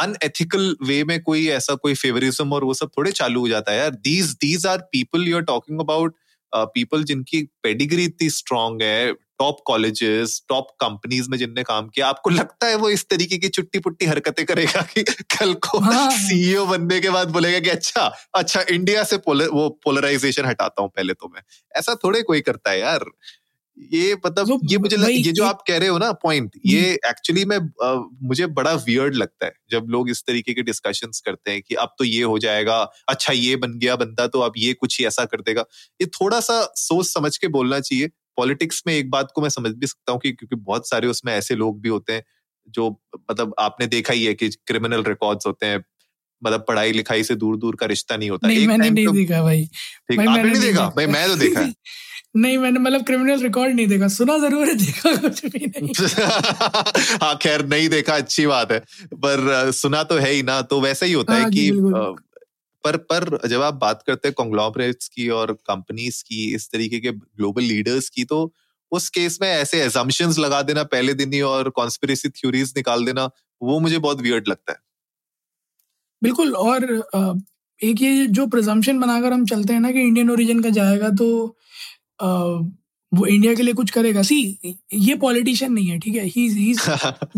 अनएथिकल 0.00 0.76
uh, 0.82 0.88
वे 0.88 1.04
में 1.04 1.22
कोई 1.22 1.48
ऐसा 1.48 1.74
कोई 1.74 1.94
फेवरिज्म 1.94 2.52
और 2.52 2.64
वो 2.64 2.74
सब 2.74 2.88
थोड़े 2.88 3.12
चालू 3.12 3.40
हो 3.40 3.48
जाता 3.48 3.72
है 3.72 3.78
यार। 3.78 3.90
These 3.90 4.30
these 4.40 4.66
are 4.66 4.78
people 4.78 5.28
you 5.28 5.36
are 5.36 5.42
talking 5.42 5.80
about 5.80 6.14
people 6.54 7.04
जिनकी 7.04 7.42
पेडिग्री 7.62 8.04
इतनी 8.04 8.30
स्ट्रांग 8.30 8.82
है 8.82 9.12
टॉप 9.12 9.56
कॉलेजेस 9.66 10.42
टॉप 10.48 10.68
कंपनीज़ 10.70 11.30
में 11.30 11.38
जिनने 11.38 11.62
काम 11.62 11.88
किया 11.88 12.08
आपको 12.08 12.30
लगता 12.30 12.66
है 12.66 12.74
वो 12.74 12.90
इस 12.90 13.08
तरीके 13.08 13.38
की 13.38 13.48
चुट्टी 13.48 13.78
पुट्टी 13.78 14.06
हरकतें 14.06 14.46
करेगा 14.46 14.82
कि 14.82 15.02
कल 15.02 15.54
को 15.54 15.78
हाँ। 15.78 16.10
सीईओ 16.10 16.66
बनने 16.66 17.00
के 17.00 17.10
बाद 17.10 17.30
बोलेगा 17.30 17.60
कि 17.60 17.70
अच्छा 17.70 18.12
अच्छा 18.34 18.64
इंडिया 18.70 19.04
से 19.04 19.18
पोलर, 19.18 19.48
वो 19.48 19.68
पोलराइजेशन 19.84 20.44
हटाता 20.44 20.82
हूँ 20.82 20.90
पहले 20.96 21.12
तो 21.12 21.32
मैं 21.34 21.42
ऐसा 21.76 21.94
थोड़े 21.94 22.22
कोई 22.22 22.40
करता 22.40 22.70
है 22.70 22.80
यार 22.80 23.04
ये 23.92 24.14
मतलब 24.26 24.58
ये 24.64 24.78
मुझे 24.78 24.96
लग, 24.96 25.10
ये 25.10 25.32
जो 25.32 25.44
आप 25.44 25.62
कह 25.68 25.78
रहे 25.78 25.88
हो 25.88 25.98
ना 25.98 26.12
पॉइंट 26.12 26.50
ये 26.66 26.80
एक्चुअली 27.06 27.44
में 27.44 27.56
अ, 27.56 28.10
मुझे 28.22 28.46
बड़ा 28.46 28.72
वियर्ड 28.72 29.14
लगता 29.14 29.46
है 29.46 29.52
जब 29.70 29.86
लोग 29.88 30.10
इस 30.10 30.22
तरीके 30.26 30.54
के 30.54 30.62
डिस्कशंस 30.62 31.20
करते 31.26 31.50
हैं 31.50 31.62
कि 31.62 31.74
अब 31.74 31.94
तो 31.98 32.04
ये 32.04 32.22
हो 32.22 32.38
जाएगा 32.38 32.76
अच्छा 33.08 33.32
ये 33.32 33.56
बन 33.56 33.78
गया 33.78 33.96
बंदा 33.96 34.26
तो 34.26 34.40
अब 34.40 34.52
ये 34.56 34.72
कुछ 34.72 35.00
ही 35.00 35.06
ऐसा 35.06 35.24
कर 35.24 35.40
देगा। 35.40 35.64
ये 36.00 36.06
थोड़ा 36.06 36.40
सा 36.40 36.60
सोच 36.76 37.06
समझ 37.06 37.36
के 37.36 37.48
बोलना 37.48 37.80
चाहिए। 37.80 38.08
पॉलिटिक्स 38.36 38.82
में 38.86 38.94
एक 38.94 39.10
बात 39.10 39.32
को 39.34 39.40
मैं 39.42 39.48
समझ 39.48 39.72
भी 39.72 39.86
सकता 39.86 40.12
हूँ 40.12 40.20
कि 40.20 40.32
क्योंकि 40.32 40.56
बहुत 40.56 40.88
सारे 40.88 41.08
उसमें 41.08 41.32
ऐसे 41.32 41.54
लोग 41.54 41.80
भी 41.80 41.88
होते 41.88 42.12
हैं 42.12 42.22
जो 42.68 42.90
मतलब 43.30 43.54
आपने 43.58 43.86
देखा 43.86 44.12
ही 44.12 44.24
है 44.24 44.34
कि 44.34 44.48
क्रिमिनल 44.48 45.02
रिकॉर्ड्स 45.02 45.46
होते 45.46 45.66
हैं 45.66 45.84
मतलब 46.42 46.64
पढ़ाई 46.68 46.92
लिखाई 46.92 47.22
से 47.22 47.34
दूर 47.34 47.56
दूर 47.56 47.76
का 47.76 47.86
रिश्ता 47.86 48.16
नहीं 48.16 48.30
होता। 48.30 48.48
नहीं 48.48 48.58
एक 48.58 48.68
मैंने 48.68 48.90
नहीं 48.90 49.06
तो 49.06 49.12
देखा 49.12 49.42
भाई। 49.42 49.64
ठीक 49.64 50.16
भाई 50.16 50.26
आपने 50.26 50.50
नहीं 50.50 50.60
देखा। 50.60 50.88
भाई 50.88 51.06
मैं 51.06 51.28
तो 51.28 51.36
देखा 51.36 51.60
नहीं 52.34 52.56
मैंने 52.58 52.78
मतलब 52.78 53.04
क्रिमिनल 53.04 53.42
रिकॉर्ड 53.42 53.74
नहीं 53.74 53.86
देखा। 53.86 54.08
सुना 54.08 54.36
ज़रूर 54.38 54.68
है 54.68 54.74
देखा 54.74 55.14
कुछ 55.16 55.44
भी 55.46 55.66
नहीं। 55.66 55.92
हाँ 57.22 57.36
खैर 57.42 57.64
नहीं 57.66 57.88
देखा 57.88 58.16
अच्छी 58.16 58.46
बात 58.46 58.72
है। 58.72 58.78
पर 59.14 59.70
सुना 59.72 60.02
तो 60.04 60.16
है 60.18 60.30
ही 60.30 60.42
ना 60.42 60.60
तो 60.62 60.80
वैसा 60.80 61.06
ही 61.06 61.12
होता 61.12 61.34
है 61.34 61.40
हाँ 61.40 61.50
कि 61.50 61.70
पर 62.84 62.96
पर 63.10 63.48
जब 63.48 63.62
आप 63.62 63.74
बात 63.74 64.02
करते 64.06 64.28
हैं 64.28 64.34
कॉन्ग्लोमरेट्स 64.34 65.08
की 65.08 65.28
और 65.30 65.52
कंपनीज़ 65.66 66.22
की 66.24 66.44
इस 66.54 66.70
तरीके 66.72 67.00
के 67.00 67.10
ग्लोबल 67.12 67.62
लीडर्स 67.62 68.08
की 68.08 68.24
तो 68.24 68.52
उस 68.92 69.08
केस 69.08 69.38
में 69.42 69.48
ऐसे 69.48 69.82
एजम्पशंस 69.82 70.38
लगा 70.38 70.62
देना 70.62 70.82
पहले 70.84 71.14
दिन 71.14 71.32
ही 71.32 71.40
और 71.46 71.68
कॉन्स्पिरेसी 71.70 72.28
थ्योरीज 72.30 72.72
निकाल 72.76 73.04
देना 73.04 73.30
वो 73.60 73.78
मुझे 73.80 73.98
बहुत 73.98 74.20
वियर्ड 74.20 74.48
लगता 74.48 74.72
है। 74.72 74.78
बिल्कुल 76.22 76.54
और 76.56 76.84
एक 77.80 78.00
ये 78.02 78.26
जो 78.28 78.46
प्रिजम्पशन 78.46 78.98
बनाकर 79.00 79.32
हम 79.32 79.44
चलते 79.46 79.72
हैं 79.72 79.80
ना 79.80 79.90
कि 79.92 80.00
इंडियन 80.00 80.30
ओरिजिन 80.30 80.62
का 80.62 80.70
जाएगा 80.70 81.08
तो 81.08 81.28
वो 82.20 83.26
इंडिया 83.26 83.54
के 83.54 83.62
लिए 83.62 83.74
कुछ 83.74 83.90
करेगा। 83.90 84.22
सी 84.22 84.40
ये 84.94 85.14
पॉलिटिशियन 85.16 85.72
नहीं 85.72 85.86
है 85.88 85.98
ठीक 85.98 86.14
है? 86.14 86.24
He 86.26 86.48
he 86.50 86.74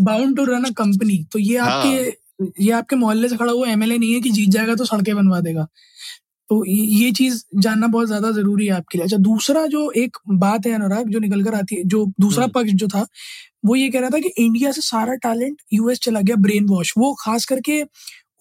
bound 0.01 0.35
to 0.37 0.45
run 0.45 0.63
a 0.63 0.69
company 0.77 1.23
तो 1.33 1.39
ये 1.39 1.57
हाँ। 1.57 1.69
आपके 1.71 2.63
ये 2.63 2.71
आपके 2.73 2.95
मोहल्ले 2.95 3.29
से 3.29 3.37
खड़ा 3.37 3.51
हुआ 3.51 3.67
एमएलए 3.69 3.97
नहीं 3.97 4.13
है 4.13 4.19
कि 4.21 4.29
जीत 4.31 4.49
जाएगा 4.49 4.75
तो 4.75 4.85
सड़कें 4.85 5.15
बनवा 5.15 5.39
देगा। 5.41 5.67
तो 6.49 6.63
ये 6.65 7.11
चीज़ 7.11 7.43
जानना 7.57 7.87
बहुत 7.87 8.07
ज़्यादा 8.07 8.31
ज़रूरी 8.31 8.65
है 8.65 8.73
आपके 8.73 8.97
लिए। 8.97 9.05
अच्छा 9.05 9.17
दूसरा 9.19 9.65
जो 9.67 9.89
एक 9.97 10.17
बात 10.29 10.65
है 10.67 10.73
अनुराग 10.73 11.09
जो 11.09 11.19
निकल 11.19 11.43
कर 11.43 11.53
आती 11.55 11.75
है 11.75 11.83
जो 11.85 12.05
दूसरा 12.19 12.43
हम्म। 12.43 12.53
पक्ष 12.53 12.71
जो 12.73 12.87
था 12.87 13.05
वो 13.65 13.75
ये 13.75 13.89
कह 13.89 13.99
रहा 13.99 14.09
था 14.09 14.19
कि 14.19 14.31
इंडिया 14.37 14.71
से 14.71 14.81
सारा 14.81 15.13
टैलेंट 15.23 15.61
यूएस 15.73 15.99
चला 16.03 16.21
गया 16.21 16.35
ब्रेन 16.37 16.65
वॉश 16.67 16.93
वो 16.97 17.13
खास 17.19 17.45
करके 17.45 17.83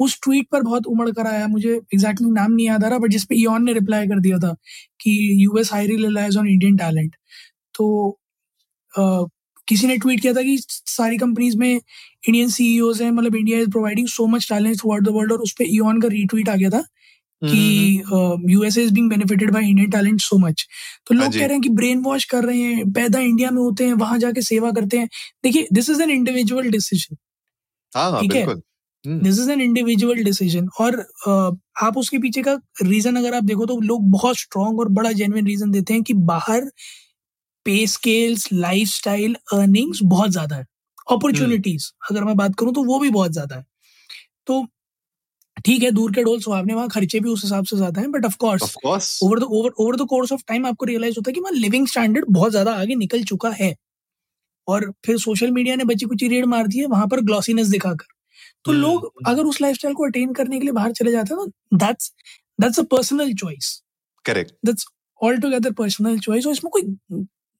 उस 0.00 0.18
ट्वीट 0.22 0.46
पर 0.52 0.62
बहुत 0.62 0.86
उमड़ 0.86 1.10
कर 1.10 1.26
आया 1.26 1.46
मुझे 1.48 1.68
एग्जैक्टली 1.70 1.98
exactly 1.98 2.34
नाम 2.36 2.52
नहीं 2.52 2.66
याद 2.66 2.84
आ 2.84 2.88
रहा 2.88 2.98
बट 2.98 3.10
जिसपे 3.10 3.34
ईऑन 3.36 3.64
ने 3.64 3.72
रिप्लाई 3.74 4.06
कर 4.08 4.20
दिया 4.20 4.38
था 4.38 4.54
कि 5.00 5.12
US 5.44 5.72
highly 5.72 5.96
relies 5.96 6.36
on 6.36 6.48
Indian 6.48 6.76
talent 6.76 7.16
तो 7.74 7.88
अ, 8.94 9.02
किसी 9.68 9.86
ने 9.86 9.96
ट्वीट 9.98 10.20
किया 10.20 10.32
था 10.34 10.42
कि 10.42 10.56
सारी 10.68 11.16
कंपनीज़ 11.18 11.56
में 11.58 11.68
इंडियन 11.70 12.48
सीईओज 12.50 13.02
हैं 13.02 13.10
मतलब 13.10 13.36
India 13.36 13.58
is 13.60 13.70
providing 13.70 14.08
so 14.08 14.26
much 14.26 14.48
talent 14.48 14.78
throughout 14.92 15.02
the 15.04 15.08
world 15.08 15.32
और 15.32 15.40
उस 15.40 15.52
पर 15.58 15.64
ईऑन 15.68 16.00
का 16.00 16.08
रीट्वीट 16.08 16.48
आ 16.48 16.54
गया 16.56 16.70
था 16.70 16.80
कि 17.42 17.60
USA 18.50 18.82
is 18.82 18.92
being 18.94 19.10
benefited 19.10 19.50
by 19.50 19.68
Indian 19.70 19.90
talent 19.90 20.20
so 20.20 20.38
much 20.38 20.66
तो 21.06 21.14
हाँ 21.14 21.22
लोग 21.24 21.32
कह 21.34 21.46
रहे 21.46 21.54
हैं 21.54 21.62
कि 21.62 21.68
ब्रेन 21.80 22.02
वॉश 22.02 22.24
कर 22.26 22.44
रहे 22.44 22.58
हैं 22.62 22.90
पैदा 22.92 23.20
इंडिया 23.20 23.50
में 23.50 23.60
होते 23.62 23.86
हैं 23.86 23.94
वहाँ 23.96 24.18
जाके 24.18 24.42
सेवा 24.42 24.70
करते 24.72 24.98
हैं। 24.98 25.08
देखिए 25.44 25.68
this 25.72 25.90
is 25.90 26.02
an 26.02 26.10
individual 26.10 26.70
decision 26.70 27.16
हाँ 27.92 28.10
हाँ 28.12 28.20
ठीक 28.22 28.34
है। 28.34 28.46
This 29.04 29.38
is 29.40 29.50
an 29.50 29.60
individual 29.60 30.22
decision 30.24 30.68
और 30.80 30.98
अ, 30.98 31.50
आप 31.82 31.96
उसके 31.98 32.18
पीछे 32.18 32.42
का 32.42 32.54
रीजन 32.82 33.16
अगर 33.16 33.34
आप 33.34 33.44
देखो 33.44 33.66
तो 33.66 33.78
लोग 33.82 34.10
बहुत 34.10 34.36
स्ट्रांग 34.38 34.80
और 34.80 34.88
बड़ा 34.92 35.12
जेन्युइन 35.12 35.46
रीजन 35.46 35.70
देते 35.70 35.94
हैं 35.94 36.02
कि 36.04 36.14
बाहर 36.26 36.70
पे 37.66 37.86
स्केल्स 37.88 38.48
लाइफ 38.54 38.88
स्टाइल 38.88 39.34
अर्निंग्स 39.54 39.98
बहुत 40.06 40.30
ज़्यादा 40.30 40.56
है। 40.56 40.64
अपॉर्चुनिटीज़ 41.06 41.90
अगर 42.10 42.24
मैं 42.24 42.36
बात 42.36 42.54
करूँ 42.58 42.72
तो 42.74 42.84
वो 42.84 42.98
भी 43.00 43.10
बहुत 43.10 43.32
ज़्यादा 43.32 43.56
है। 43.56 43.64
तो 44.46 44.64
ठीक 45.56 45.82
है 45.82 45.90
दूर 45.92 46.12
के 46.12 46.22
ढोल 46.24 46.40
सुहावने 46.40 46.74
वहाँ 46.74 46.88
खर्चे 46.88 47.20
भी 47.20 47.28
उस 47.28 47.42
हिसाब 47.44 47.64
से 47.64 47.76
ज़्यादा 47.76 48.00
हैं 48.00 48.10
but 48.12 48.24
of 48.26 48.36
course 48.38 48.78
over 49.20 49.38
the 49.38 49.42
over 49.44 49.70
over 49.80 49.96
the 49.96 50.06
course 50.08 50.32
of 50.32 50.42
time 50.48 50.66
आपको 50.66 50.84
रियलाइज़ 50.86 51.16
होता 51.16 51.30
है 51.30 51.34
कि 51.34 51.40
वहाँ 51.40 51.52
लिविंग 51.54 51.86
स्टैंडर्ड 51.88 52.24
बहुत 52.30 52.50
ज़्यादा 52.50 52.74
आगे 52.76 52.94
निकल 52.96 53.22
चुका 53.24 53.50
है। 53.52 53.74
और 54.68 54.90
फिर 55.06 55.18
सोशल 55.18 55.50
मीडिया 55.52 55.76
ने 55.76 55.84
बची 55.84 56.06
कुची 56.06 56.28
रेड 56.28 56.44
मार 56.48 56.66
दी 56.68 56.78
है 56.78 56.86
वहाँ 56.88 57.06
पर 57.08 57.20
ग्लॉसीनेस 57.22 57.68
दिखाकर। 57.68 58.06
तो 58.64 58.72
हम्म, 58.72 58.82
लोग 58.82 59.04
हम्म। 59.04 59.30
अगर 59.32 59.42
उस 59.42 59.60
लाइफस्टाइल 59.60 59.94
को 59.94 60.04
अटेन 60.04 60.32
करने 60.32 60.58
के 60.58 60.64
लिए 60.64 60.72
बाहर 60.72 60.92
चले 60.92 61.12
जाते 61.12 61.34
हैं 61.34 61.44
तो 61.44 61.76
that's 61.76 62.12
that's 62.60 62.78
a 62.78 62.82
personal 62.82 63.32
choice 63.34 63.82
correct 64.24 64.52
that's 64.66 64.86
all 65.20 65.38
together 65.38 65.72
personal 65.72 66.18
choice 66.18 66.46
और 66.46 66.52
इसमें 66.52 66.70
कोई 66.70 66.82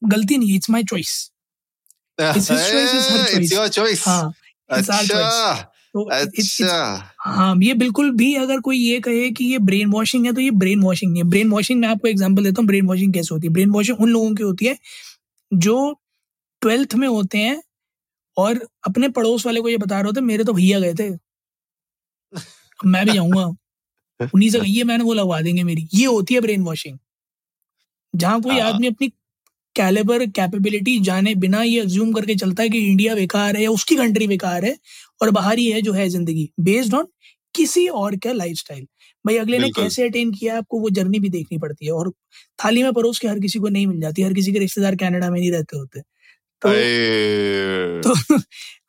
गलती 0.03 0.39
नहीं 0.39 0.51
है 0.51 0.57
it's 0.57 0.71
my 0.71 0.85
choice 0.85 1.31
it's 2.21 3.53
your 3.53 3.95
हाँ. 4.07 4.33
अच्छा 4.71 5.67
तो 5.95 6.03
अच्छा। 6.05 7.13
हाँ 7.19 7.55
ये 7.63 7.75
बिल्कुल 7.75 8.11
भी 8.11 8.35
अगर 8.35 8.61
कोई 8.61 8.77
ये 8.77 9.01
कहे 9.01 9.31
कि 9.31 9.45
ये 9.45 9.59
ब्रेन 9.59 9.91
वॉशिंग 9.91 10.27
है 10.27 10.33
तो 10.33 10.41
ये 10.41 10.51
ब्रेन 10.51 10.83
वॉशिंग 10.83 11.13
नहीं 11.13 11.23
है। 11.23 11.29
ब्रेन 11.29 11.51
वॉशिंग 11.51 11.81
मैं 11.81 11.89
आपको 11.89 12.09
एग्जांपल 12.09 12.45
देता 12.45 12.63
हूँ 12.63 12.67
ब्रेन 12.67 12.87
वॉशिंग 12.87 13.15
कैसे 13.15 13.35
होती 13.35 13.47
है? 13.47 13.53
ब्रेन 13.53 13.71
वॉशिंग 13.71 14.01
उन 14.01 14.09
लोगों 14.09 14.35
की 14.35 14.43
होती 14.43 14.67
है 14.67 14.77
जो 15.53 15.99
ट्वेल्थ 16.63 16.95
में 16.95 17.09
होते 17.09 17.39
हैं 17.39 17.63
और 18.41 18.61
अपने 18.87 19.09
पड़ोस 19.13 19.47
वाले 19.47 19.61
को 19.61 19.69
ये 19.69 19.77
बता 19.79 19.97
रहे 19.97 20.07
होते 20.07 20.21
मेरे 20.23 20.45
तो 20.45 20.53
भैया 20.55 20.81
गए 20.81 20.95
थे। 20.95 21.11
मैं 22.81 23.05
भी 23.07 23.13
जाऊँगा 23.13 23.45
उन्हीं 24.35 24.51
से 24.51 24.59
कहिए 24.61 24.85
मैंने 24.85 25.05
वो 25.05 25.15
लगवा 25.15 25.41
देंगे 25.43 25.65
मेरी। 25.65 25.89
ये 25.95 26.07
होती 26.07 26.35
है 26.35 26.41
ब्रेन 26.41 26.63
वॉशिंग 26.65 26.99
जहाँ 28.15 28.41
कोई 28.41 28.59
हाँ। 28.59 28.69
आदमी 28.69 28.87
अपनी 28.87 29.09
कैलिबर 29.77 30.27
कैपेबिलिटी 30.29 30.99
जाने 31.01 31.35
बिना 31.37 31.63
ये 31.63 31.81
अज्यूम 31.81 32.13
करके 32.13 32.35
चलता 32.37 32.63
है 32.63 32.69
कि 32.69 32.79
इंडिया 32.87 33.15
बेकार 33.15 33.57
है 33.57 33.63
या 33.63 33.71
उसकी 33.71 33.97
कंट्री 33.97 34.27
बेकार 34.29 34.65
है 34.65 34.77
और 35.21 35.31
बाहर 35.31 35.59
ही 35.59 35.71
है 35.71 35.83
जो 35.83 35.93
है 35.93 36.09
ज़िंदगी 36.09 36.51
बेस्ड 36.61 36.95
ऑन 36.95 37.07
किसी 37.55 37.87
और 37.97 38.17
का 38.17 38.33
लाइफस्टाइल 38.33 38.85
भाई 39.25 39.37
अगले 39.39 39.59
ने 39.59 39.71
कैसे 39.71 40.09
अटेन 40.09 40.33
किया 40.33 40.59
आपको 40.59 40.81
वो 40.81 40.91
जर्नी 40.91 41.21
भी 41.21 41.29
देखनी 41.31 41.59
पड़ती 41.59 41.87
है 41.87 41.93
और 41.93 42.11
थाली 42.59 42.83
में 42.83 42.93
परोस 42.93 43.19
के 43.19 43.29
हर 43.29 43.41
किसी 43.41 43.59
को 43.59 43.69
नहीं 43.69 43.87
मिल 43.87 44.01
जाती 44.01 44.23
हर 44.23 44.35
किसी 44.35 44.53
के 44.53 44.59
रिश्तेदार 44.59 44.97
कनाडा 44.97 45.31
में 45.31 45.41
नहीं 45.41 45.53
रहते 45.53 45.79
होते। 45.79 46.01
तो 46.63 46.69
तो 48.03 48.15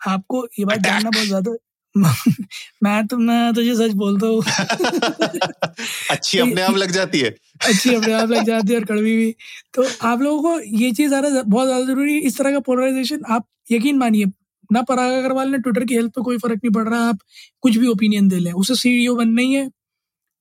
आपको 0.07 0.45
ये 0.59 0.65
बात 0.65 0.79
जानना 0.81 1.09
बहुत 1.09 1.27
ज़्यादा 1.27 1.51
मैं 2.83 3.07
तो 3.07 3.17
मैं 3.19 3.53
तुझे 3.53 3.75
सच 3.75 3.93
बोलता 3.95 4.27
हूँ। 4.27 4.41
अच्छी 6.11 6.39
अपने 6.39 6.61
आप 6.61 6.75
लग 6.75 6.91
जाती 6.91 7.19
है। 7.19 7.29
अच्छी 7.61 7.93
अपने 7.95 8.13
आप 8.13 8.29
लग 8.29 8.43
जाती 8.43 8.73
है 8.73 8.79
और 8.79 8.85
कड़वी 8.85 9.15
भी। 9.17 9.31
तो 9.73 9.85
आप 10.03 10.21
लोगों 10.21 10.41
को 10.43 10.59
ये 10.77 10.91
चीज़ 10.91 11.09
ज़्यादा 11.09 11.41
बहुत 11.43 11.67
ज़्यादा 11.67 11.85
ज़रूरी 11.85 12.13
है। 12.13 12.19
इस 12.21 12.37
तरह 12.37 12.51
का 12.51 12.59
पोलराइजेशन 12.61 13.21
आप 13.29 13.45
यकीन 13.71 13.97
मानिए 13.97 14.25
ना 14.69 14.81
पराग 14.83 15.11
अग्रवाल 15.15 15.49
ने 15.51 15.57
ट्विटर 15.59 15.83
की 15.85 15.95
हेल्थ 15.95 16.11
पे 16.11 16.21
कोई 16.23 16.37
फ़र्क 16.37 16.59
नहीं 16.63 16.71
पड़ 16.73 16.87
रहा। 16.89 16.99
आप 17.09 17.19
कुछ 17.63 17.77
भी 17.77 17.87
ओपिनियन 17.87 18.27
दे 18.29 18.39
लें 18.39 18.51
उसे 18.53 18.75
सीईओ 18.77 19.15
बनना 19.15 19.41
ही 19.41 19.53
है। 19.53 19.69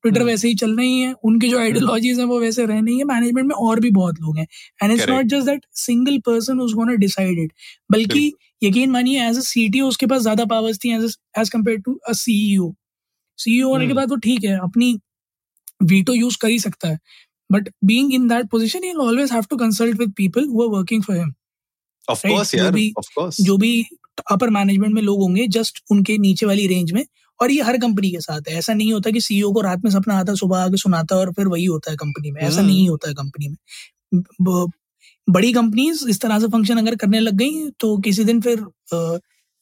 ट्विटर 0.05 0.19
हम्म। 0.19 0.31
वैसे 0.31 0.49
ही 0.49 0.55
चल 0.55 0.77
रही 0.77 1.01
है 1.01 1.13
उनकी 1.25 1.49
जो 1.49 1.59
आइडियोलॉजीज 1.59 2.19
है 2.19 2.25
वो 2.25 2.39
वैसे 2.41 2.67
रह 2.67 2.81
नहीं 2.81 2.99
है 2.99 3.05
मैनेजमेंट 3.05 3.47
में 3.49 3.55
और 3.59 3.81
भी 3.81 3.91
बहुत 3.93 4.21
लोग 4.21 4.39
हैं। 4.39 4.47
And 4.83 4.93
it's 4.93 5.09
not 5.09 5.27
just 5.27 5.47
that 5.47 5.65
single 5.79 6.19
person 6.27 6.61
who's 6.61 6.73
gonna 6.75 6.95
decided 6.97 7.53
बल्कि 7.91 8.33
यकीन 8.63 8.91
मानिए 8.91 9.29
एज 9.29 9.39
अ 9.39 9.43
सीटीओ 9.43 9.89
उसके 9.89 10.07
पास 10.07 10.23
ज़्यादा 10.23 10.45
पावर्स 10.47 10.79
थी 10.79 10.95
as 10.95 11.17
as 11.39 11.49
compare 11.49 11.81
to 11.81 11.99
a 12.09 12.13
CEO 12.15 12.73
CEO 13.39 13.69
होने 13.69 13.85
के 13.85 13.91
हम्म। 13.91 13.97
बाद 13.97 14.11
वो 14.11 14.17
ठीक 14.19 14.45
है 14.45 14.59
अपनी 14.61 14.95
वीटो 15.85 16.15
यूज़ 16.15 16.37
कर 16.41 16.49
ही 16.49 16.59
सकता 16.59 16.89
है। 16.89 16.99
But 17.51 17.69
being 17.85 18.13
in 18.15 18.27
that 18.29 18.49
position 18.51 18.85
he 18.85 18.93
always 19.01 19.33
have 19.33 19.45
to 19.51 19.57
consult 19.57 19.99
with 19.99 20.13
people 20.17 20.49
who 20.49 20.63
are 20.63 20.69
working 20.69 21.03
for 21.03 21.17
him 21.17 21.33
of 22.09 22.27
course 22.27 22.55
यार 22.55 22.79
ऑफ़ 22.99 23.09
कोर्स 23.15 23.41
जो 23.41 23.57
भी 23.57 23.73
अपर 24.31 24.51
मैनेजमेंट 24.51 24.95
में 24.95 25.03
लोग 25.03 25.21
होंगे 25.21 25.47
जस्ट 25.49 25.83
उनके 25.91 26.17
नीचे 26.19 26.47
वाली 26.47 26.67
रेंज 26.67 26.93
में 26.93 27.05
और 27.41 27.51
ये 27.53 27.63
हर 27.63 27.77
कंपनी 27.79 28.11
के 28.11 28.21
साथ 28.21 28.49
है। 28.49 28.57
ऐसा 28.59 28.75
नहीं 28.75 28.93
होता 28.93 29.11
कि 29.11 29.21
सीईओ 29.21 29.53
को 29.53 29.61
रात 29.61 29.81
में 29.85 29.91
सपना 29.91 30.19
आता 30.19 30.35
सुबह 30.35 30.59
आके 30.59 30.77
सुनाता 30.77 31.17
और 31.17 31.33
फिर 31.33 31.47
वही 31.47 31.65
होता 31.65 31.91
है 31.91 31.97
कंपनी 31.97 32.31
में। 32.31 32.41
ऐसा 32.43 32.59
हम्म। 32.61 32.71
नहीं 32.71 32.89
होता 32.89 33.09
है 33.09 33.15
कंपनी 33.15 33.49
में। 33.49 34.67
बड़ी 35.29 35.53
कंपनीज़ 35.53 36.09
इस 36.09 36.21
तरह 36.21 36.39
से 36.41 36.49
फ़ंक्शन 36.49 36.79
अगर 36.79 36.97
करने 36.97 37.21
लग 37.21 37.35
गई 37.35 37.71
तो 37.81 37.97
किसी 37.99 38.25
दिन 38.25 38.41
फिर 38.41 38.65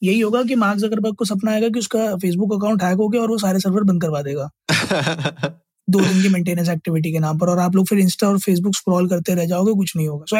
यही 0.01 0.19
होगा 0.19 0.43
कि 0.43 0.55
मार्क 0.55 0.79
जकरबर्ग 0.79 1.15
को 1.15 1.25
सपना 1.25 1.51
आएगा 1.51 1.69
कि 1.69 1.79
उसका 1.79 2.15
फेसबुक 2.15 2.53
अकाउंट 2.53 2.83
हैक 2.83 2.97
हो 2.97 3.09
गया 3.09 3.21
और 3.21 3.29
वो 3.29 3.37
सारे 3.37 3.59
सर्वर 3.59 3.83
बंद 3.83 4.01
करवा 4.01 4.21
देगा। 4.21 4.49
दो 5.89 5.99
दिन 6.01 6.21
की 6.21 6.29
मेंटेनेंस 6.29 6.69
एक्टिविटी 6.69 7.11
के 7.11 7.19
नाम 7.19 7.37
पर 7.37 7.49
और 7.49 7.59
आप 7.59 7.75
लोग 7.75 7.87
फिर 7.87 7.99
इंस्टा 7.99 8.27
और 8.27 8.39
फेसबुक 8.39 8.75
स्क्रॉल 8.75 9.09
करते 9.09 9.35
रह 9.35 9.45
जाओगे 9.45 9.73
कुछ 9.73 9.95
नहीं 9.95 10.07
होगा। 10.07 10.25
So 10.29 10.37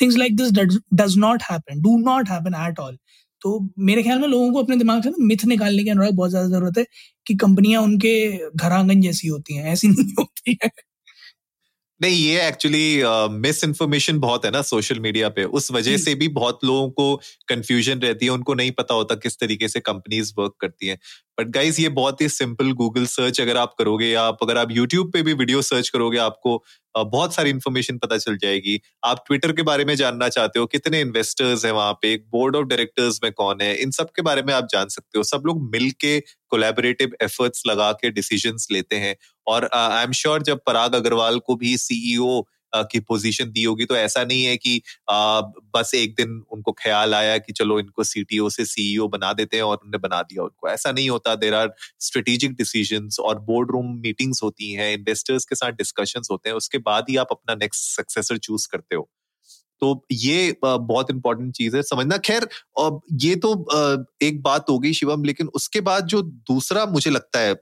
things 0.00 0.16
like 0.16 0.36
this 0.36 0.52
does 0.94 1.16
not 1.18 1.42
happen 1.42 1.80
do 1.82 1.98
not 1.98 2.28
happen 2.28 2.54
at 2.68 2.78
all 2.78 2.98
तो 3.44 3.58
मेरे 3.80 4.02
ख्याल 4.02 4.18
में 4.20 4.28
लोगों 4.28 4.52
को 4.52 4.62
अपने 4.62 4.76
दिमाग 4.76 5.02
से 5.02 5.10
ना 5.10 5.24
मिथ 5.26 5.44
निकालने 5.46 5.84
की 5.84 5.90
अनुराग 5.90 6.14
बहुत 6.14 6.30
ज़्यादा 6.30 6.48
ज़रूरत 6.48 6.78
है 6.78 6.84
कि 7.26 7.34
कंपनियाँ 7.36 7.82
उनके 7.82 8.14
घर 8.48 8.72
आँगन 8.72 9.00
जैसी 9.00 9.28
होती 9.28 9.56
हैं, 9.56 9.64
ऐसी 9.72 9.88
नहीं 9.88 10.14
होती 10.20 10.58
है। 10.64 10.70
नहीं 12.00 12.14
ये 12.16 12.40
एक्चुअली 12.46 13.02
मिस 13.32 13.62
इन्फॉर्मेशन 13.64 14.18
बहुत 14.20 14.44
है 14.44 14.50
ना 14.50 14.60
सोशल 14.62 14.98
मीडिया 15.00 15.28
पे। 15.28 15.44
उस 15.46 15.70
वजह 15.72 15.96
से 15.96 16.14
भी 16.14 16.28
बहुत 16.30 16.64
लोगों 16.64 16.88
को 16.90 17.14
कंफ्यूजन 17.48 17.98
रहती 18.00 18.26
है 18.26 18.32
उनको 18.32 18.54
नहीं 18.54 18.70
पता 18.78 18.94
होता 18.94 19.14
किस 19.16 19.38
तरीके 19.40 19.68
से 19.68 19.80
कंपनीज़ 19.80 20.32
वर्क 20.38 20.54
करती 20.60 20.86
हैं। 20.86 20.98
बट 21.40 21.48
गाइज़ 21.50 21.80
ये 21.80 21.88
बहुत 21.90 22.20
ही 22.20 22.28
सिंपल 22.28 22.70
गूगल 22.72 23.06
सर्च 23.06 23.40
अगर 23.40 23.56
आप 23.56 23.74
करोगे 23.78 24.06
या 24.06 24.22
आप 24.22 24.38
अगर 24.42 24.58
आप 24.58 24.70
यूट्यूब 24.72 25.12
पे 25.12 25.22
भी 25.22 25.32
वीडियो 25.34 25.62
सर्च 25.62 25.88
करोगे 25.88 26.18
आपको 26.20 26.62
बहुत 26.94 27.34
सारी 27.34 27.50
इन्फॉर्मेशन 27.50 27.96
पता 27.98 28.16
चल 28.18 28.36
जाएगी। 28.38 28.78
आप 29.04 29.24
ट्विटर 29.26 29.52
के 29.52 29.62
बारे 29.62 29.84
में 29.84 29.94
जानना 29.96 30.28
चाहते 30.28 30.58
हो 30.58 30.66
कितने 30.66 31.00
इन्वेस्टर्स 31.00 31.64
हैं 31.64 31.72
वहाँ 31.72 31.92
पे 32.02 32.12
एक 32.12 32.26
बोर्ड 32.32 32.56
ऑफ़ 32.56 32.64
डायरेक्टर्स 32.66 33.18
में 33.24 33.30
कौन 33.32 33.60
है 33.62 33.74
इन 33.76 33.90
सब 33.92 34.10
के 34.16 34.22
बारे 34.22 34.42
में 34.42 34.52
आप 34.54 34.68
जान 34.72 34.88
सकते 34.88 35.18
हो। 35.18 35.24
सब 35.24 35.42
लोग 35.46 35.62
मिल 35.72 35.90
के 36.00 36.18
कोलेबोरेटिव 36.50 37.12
एफर्ट्स 37.22 37.62
लगा 37.66 37.90
के 37.94 38.10
डिसीज़न 38.10 38.56
लेते 38.72 38.96
हैं। 38.96 39.14
और 39.46 39.68
आई 39.74 40.04
एम 40.04 40.12
श्योर 40.14 40.42
जब 40.42 40.60
पराग 40.66 40.94
अग्रवाल 40.94 41.38
को 41.46 41.56
भी 41.56 41.76
सीईओ 41.78 42.42
की 42.72 42.98
पोजीशन 43.00 43.50
दी 43.52 43.62
होगी 43.64 43.84
तो 43.84 43.96
ऐसा 43.96 44.22
नहीं 44.24 44.42
है 44.44 44.56
कि 44.56 44.80
आ, 45.10 45.40
बस 45.76 45.90
एक 45.94 46.14
दिन 46.16 46.30
उनको 46.52 46.72
ख्याल 46.72 47.14
आया 47.14 47.36
कि 47.38 47.52
चलो 47.52 47.78
इनको 47.80 48.04
सीटीओ 48.04 48.48
से 48.50 48.64
सीईओ 48.64 49.06
बना 49.08 49.32
देते 49.32 49.56
हैं 49.56 49.62
और 49.64 49.76
उन्होंने 49.76 49.98
बना 49.98 50.20
दिया 50.22 50.42
उनको। 50.42 50.68
ऐसा 50.68 50.92
नहीं 50.92 51.08
होता। 51.10 51.34
देर 51.36 51.54
आर 51.54 51.72
स्ट्रेटेजिक 52.00 52.54
डिसीज़न 52.56 53.08
और 53.22 53.38
बोर्ड 53.42 53.70
रूम 53.70 53.92
मीटिंग्स 54.00 54.42
होती 54.42 54.72
हैं 54.72 54.92
इन्वेस्टर्स 54.94 55.44
के 55.44 55.54
साथ 55.54 55.72
डिस्कशन 55.74 56.22
होते 56.30 56.48
हैं 56.48 56.56
उसके 56.56 56.78
बाद 56.88 57.06
ही 57.10 57.16
आप 57.16 57.28
अपना 57.30 57.54
नेक्स्ट 57.54 57.90
सक्सेसर 57.96 58.38
चूज़ 58.38 58.68
करते 58.72 58.96
हो। 58.96 59.08
तो 59.82 60.06
ये 60.12 60.56
बहुत 60.64 61.10
इंपॉर्टेंट 61.10 61.52
चीज़ 61.54 61.76
है। 61.76 61.82
समझना 61.84 62.16
खैर 62.26 62.48
ये 63.22 63.34
तो 63.46 63.52
एक 64.22 64.42
बात 64.42 64.70
होगी 64.70 64.92
शिवम 64.94 65.24
लेकिन 65.24 65.48
उसके 65.54 65.80
बाद 65.82 66.06
जो 66.06 66.22
दूसरा 66.22 66.86
मुझे 66.88 67.10
लगता 67.10 67.40
है 67.40 67.54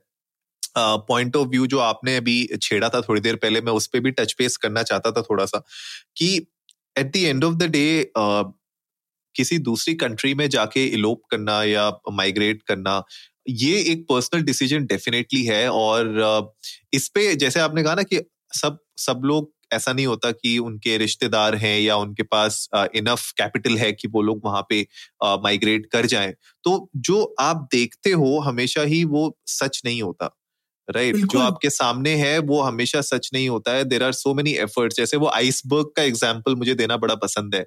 पॉइंट 0.75 1.35
ऑफ़ 1.35 1.47
व्यू 1.49 1.67
जो 1.67 1.79
आपने 1.81 2.15
अभी 2.17 2.37
छेड़ा 2.61 2.89
था 2.89 3.01
थोड़ी 3.01 3.21
देर 3.21 3.35
पहले, 3.37 3.61
मैं 3.61 3.73
उस 3.73 3.87
पर 3.87 3.99
भी 3.99 4.11
टच 4.13 4.35
बेस 4.39 4.57
करना 4.57 4.83
चाहता 4.83 5.11
था 5.11 5.21
थोड़ा 5.23 5.45
सा 5.45 5.63
कि 6.17 6.35
at 6.95 7.11
the 7.13 7.17
end 7.17 7.43
of 7.43 7.55
the 7.55 7.69
day 7.71 8.11
किसी 9.35 9.57
दूसरी 9.61 9.93
कंट्री 9.95 10.33
में 10.35 10.47
जाके 10.49 10.85
इलोप 10.87 11.21
करना 11.31 11.63
या 11.63 11.89
माइग्रेट 12.13 12.61
करना, 12.67 13.03
ये 13.49 13.79
एक 13.91 14.05
पर्सनल 14.09 14.41
डिसीज़न 14.43 14.85
डेफिनेटली 14.87 15.43
है 15.45 15.67
और 15.71 16.53
इस 16.93 17.07
पे 17.15 17.35
जैसे 17.37 17.59
आपने 17.61 17.83
कहा 17.83 17.95
ना 17.95 18.03
कि 18.03 18.21
सब 18.55 18.79
सब 18.99 19.21
लोग, 19.25 19.51
ऐसा 19.73 19.93
नहीं 19.93 20.05
होता 20.07 20.31
कि 20.33 20.57
उनके 20.59 20.97
रिश्तेदार 20.97 21.55
हैं 21.57 21.79
या 21.81 21.95
उनके 21.97 22.23
पास 22.25 22.67
इनफ 22.95 23.31
कैपिटल 23.37 23.77
है 23.77 23.91
कि 23.93 24.07
वो 24.09 24.21
लोग 24.21 24.41
वहाँ 24.45 24.65
पे 24.69 24.81
माइग्रेट 25.43 25.85
कर 25.93 26.05
जाएँ। 26.07 26.33
तो 26.65 26.89
जो 26.97 27.23
आप 27.41 27.67
देखते 27.73 28.11
हो, 28.11 28.39
हमेशा 28.41 28.81
ही 28.83 29.03
वो 29.05 29.37
सच 29.49 29.81
नहीं 29.85 30.01
होता। 30.03 30.35
Right 30.87 31.15
right? 31.15 31.31
जो 31.31 31.39
आपके 31.39 31.69
सामने 31.71 32.15
है 32.15 32.37
वो 32.41 32.61
हमेशा 32.61 33.01
सच 33.03 33.29
नहीं 33.33 33.47
होता 33.49 33.71
है। 33.71 33.83
There 33.85 34.03
are 34.03 34.11
so 34.13 34.33
many 34.33 34.51
efforts 34.59 34.97
जैसे 34.97 35.17
वो 35.17 35.27
आइसबर्ग 35.29 35.91
का 35.95 36.03
एग्ज़ाम्पल 36.03 36.55
मुझे 36.55 36.75
देना 36.75 36.97
बड़ा 36.97 37.15
पसंद 37.17 37.55
है 37.55 37.61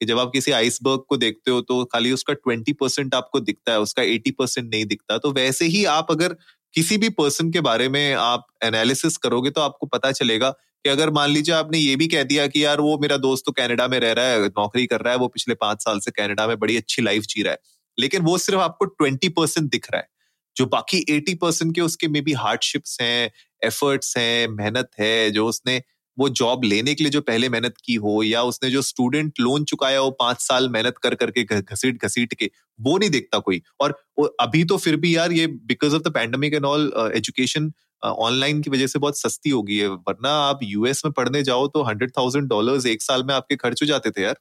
कि 0.00 0.06
जब 0.06 0.18
आप 0.18 0.30
किसी 0.32 0.52
आइसबर्ग 0.52 1.04
को 1.08 1.16
देखते 1.16 1.50
हो 1.50 1.60
तो 1.60 1.84
खाली 1.84 2.12
उसका 2.12 2.32
ट्वेंटी 2.34 2.72
परसेंट 2.72 3.14
आपको 3.14 3.40
दिखता 3.40 3.72
है 3.72 3.80
उसका 3.80 4.02
एटी 4.04 4.30
परसेंट 4.32 4.70
नहीं 4.70 4.84
दिखता। 4.86 5.18
तो 5.18 5.32
वैसे 5.32 5.64
ही 5.66 5.84
आप 5.90 6.10
अगर 6.10 6.36
किसी 6.74 6.96
भी 6.98 7.08
पर्सन 7.12 7.50
के 7.50 7.60
बारे 7.60 7.88
में 7.88 8.12
आप 8.14 8.46
एनालिसिस 8.64 9.16
करोगे 9.16 9.50
तो 9.50 9.60
आपको 9.60 9.86
पता 9.86 10.12
चलेगा 10.12 10.50
कि 10.50 10.88
अगर 10.90 11.10
मान 11.10 11.30
लीजिए 11.30 11.54
आपने 11.54 11.78
ये 11.78 11.96
भी 11.96 12.06
कह 12.06 12.22
दिया 12.22 12.46
कि 12.46 12.64
यार 12.64 12.80
वो 12.80 12.96
मेरा 12.98 13.16
दोस्त 13.18 13.42
तो 13.46 13.52
कनाडा 13.52 13.88
में 13.88 13.98
रह 14.00 14.12
रहा 14.12 14.26
है 14.26 14.46
नौकरी 14.48 14.86
कर 14.86 15.00
रहा 15.00 15.12
है 15.12 15.18
वो 15.18 15.28
पिछले 15.28 15.54
पाँच 15.56 15.82
साल 15.82 16.00
से 16.00 16.10
कनाडा 16.10 16.46
में 16.46 16.58
बड़ी 16.58 16.76
अच्छी 16.76 17.02
लाइफ 17.02 17.24
जी 17.24 17.42
रहा 17.42 17.52
है। 17.52 17.58
लेकिन 17.98 18.22
वो 18.22 18.38
सिर्फ़ 18.38 18.60
आपको 18.60 18.84
ट्वेंटी 18.84 19.28
परसेंट 19.30 19.70
दिख 19.70 19.86
रहा 19.92 20.00
है। 20.00 20.08
जो 20.56 20.66
बाकी 20.68 21.04
एटी 21.10 21.34
परसेंट 21.36 21.74
के 21.74 21.80
उसके 21.80 22.08
मे 22.08 22.20
बी 22.20 22.32
हार्डशिप्स 22.34 22.98
हैं 23.00 23.30
एफर्ट्स 23.62 24.16
हैं, 24.16 24.48
मेहनत 24.50 24.90
है, 25.00 25.30
जो 25.30 25.46
उसने 25.48 25.82
वो 26.18 26.28
जॉब 26.30 26.64
लेने 26.64 26.94
के 26.94 27.04
लिए 27.04 27.10
जो 27.10 27.20
पहले 27.22 27.48
मेहनत 27.48 27.74
की 27.84 27.94
हो 27.96 28.22
या 28.22 28.42
उसने 28.44 28.70
जो 28.70 28.80
स्टूडेंट 28.82 29.40
लोन 29.40 29.64
चुकाया 29.64 29.98
हो 29.98 30.10
पाँच 30.18 30.40
साल 30.40 30.68
मेहनत 30.70 30.98
कर 31.02 31.14
करके 31.14 31.44
घसीट 31.44 32.04
घसीट 32.04 32.34
के, 32.34 32.50
वो 32.78 32.96
नहीं 32.98 33.10
देखता 33.10 33.38
कोई। 33.40 33.62
और 33.80 33.96
अभी 34.40 34.64
तो 34.64 34.76
फिर 34.78 34.96
भी 34.96 35.14
यार 35.16 35.32
ये 35.32 35.46
because 35.46 35.94
of 35.96 36.02
the 36.02 36.12
pandemic 36.14 36.54
and 36.54 36.64
all 36.64 36.92
education 37.16 37.72
online 38.02 38.60
की 38.62 38.70
वजह 38.70 38.86
से 38.86 38.98
बहुत 38.98 39.18
सस्ती 39.18 39.50
हो 39.50 39.62
गई 39.62 39.76
है, 39.76 39.88
वरना 39.88 40.30
आप 40.42 40.58
यूएस 40.64 41.02
में 41.04 41.12
पढ़ने 41.12 41.42
जाओ 41.44 41.66
तो 41.68 41.82
हंड्रेड 41.84 42.10
थाउज़ेंड 42.18 42.48
डॉलर 42.48 42.86
एक 42.88 43.02
साल 43.02 43.22
में 43.24 43.34
आपके 43.34 43.56
खर्च 43.56 43.82
हो 43.82 43.86
जाते 43.86 44.10
थे 44.10 44.22
यार। 44.22 44.36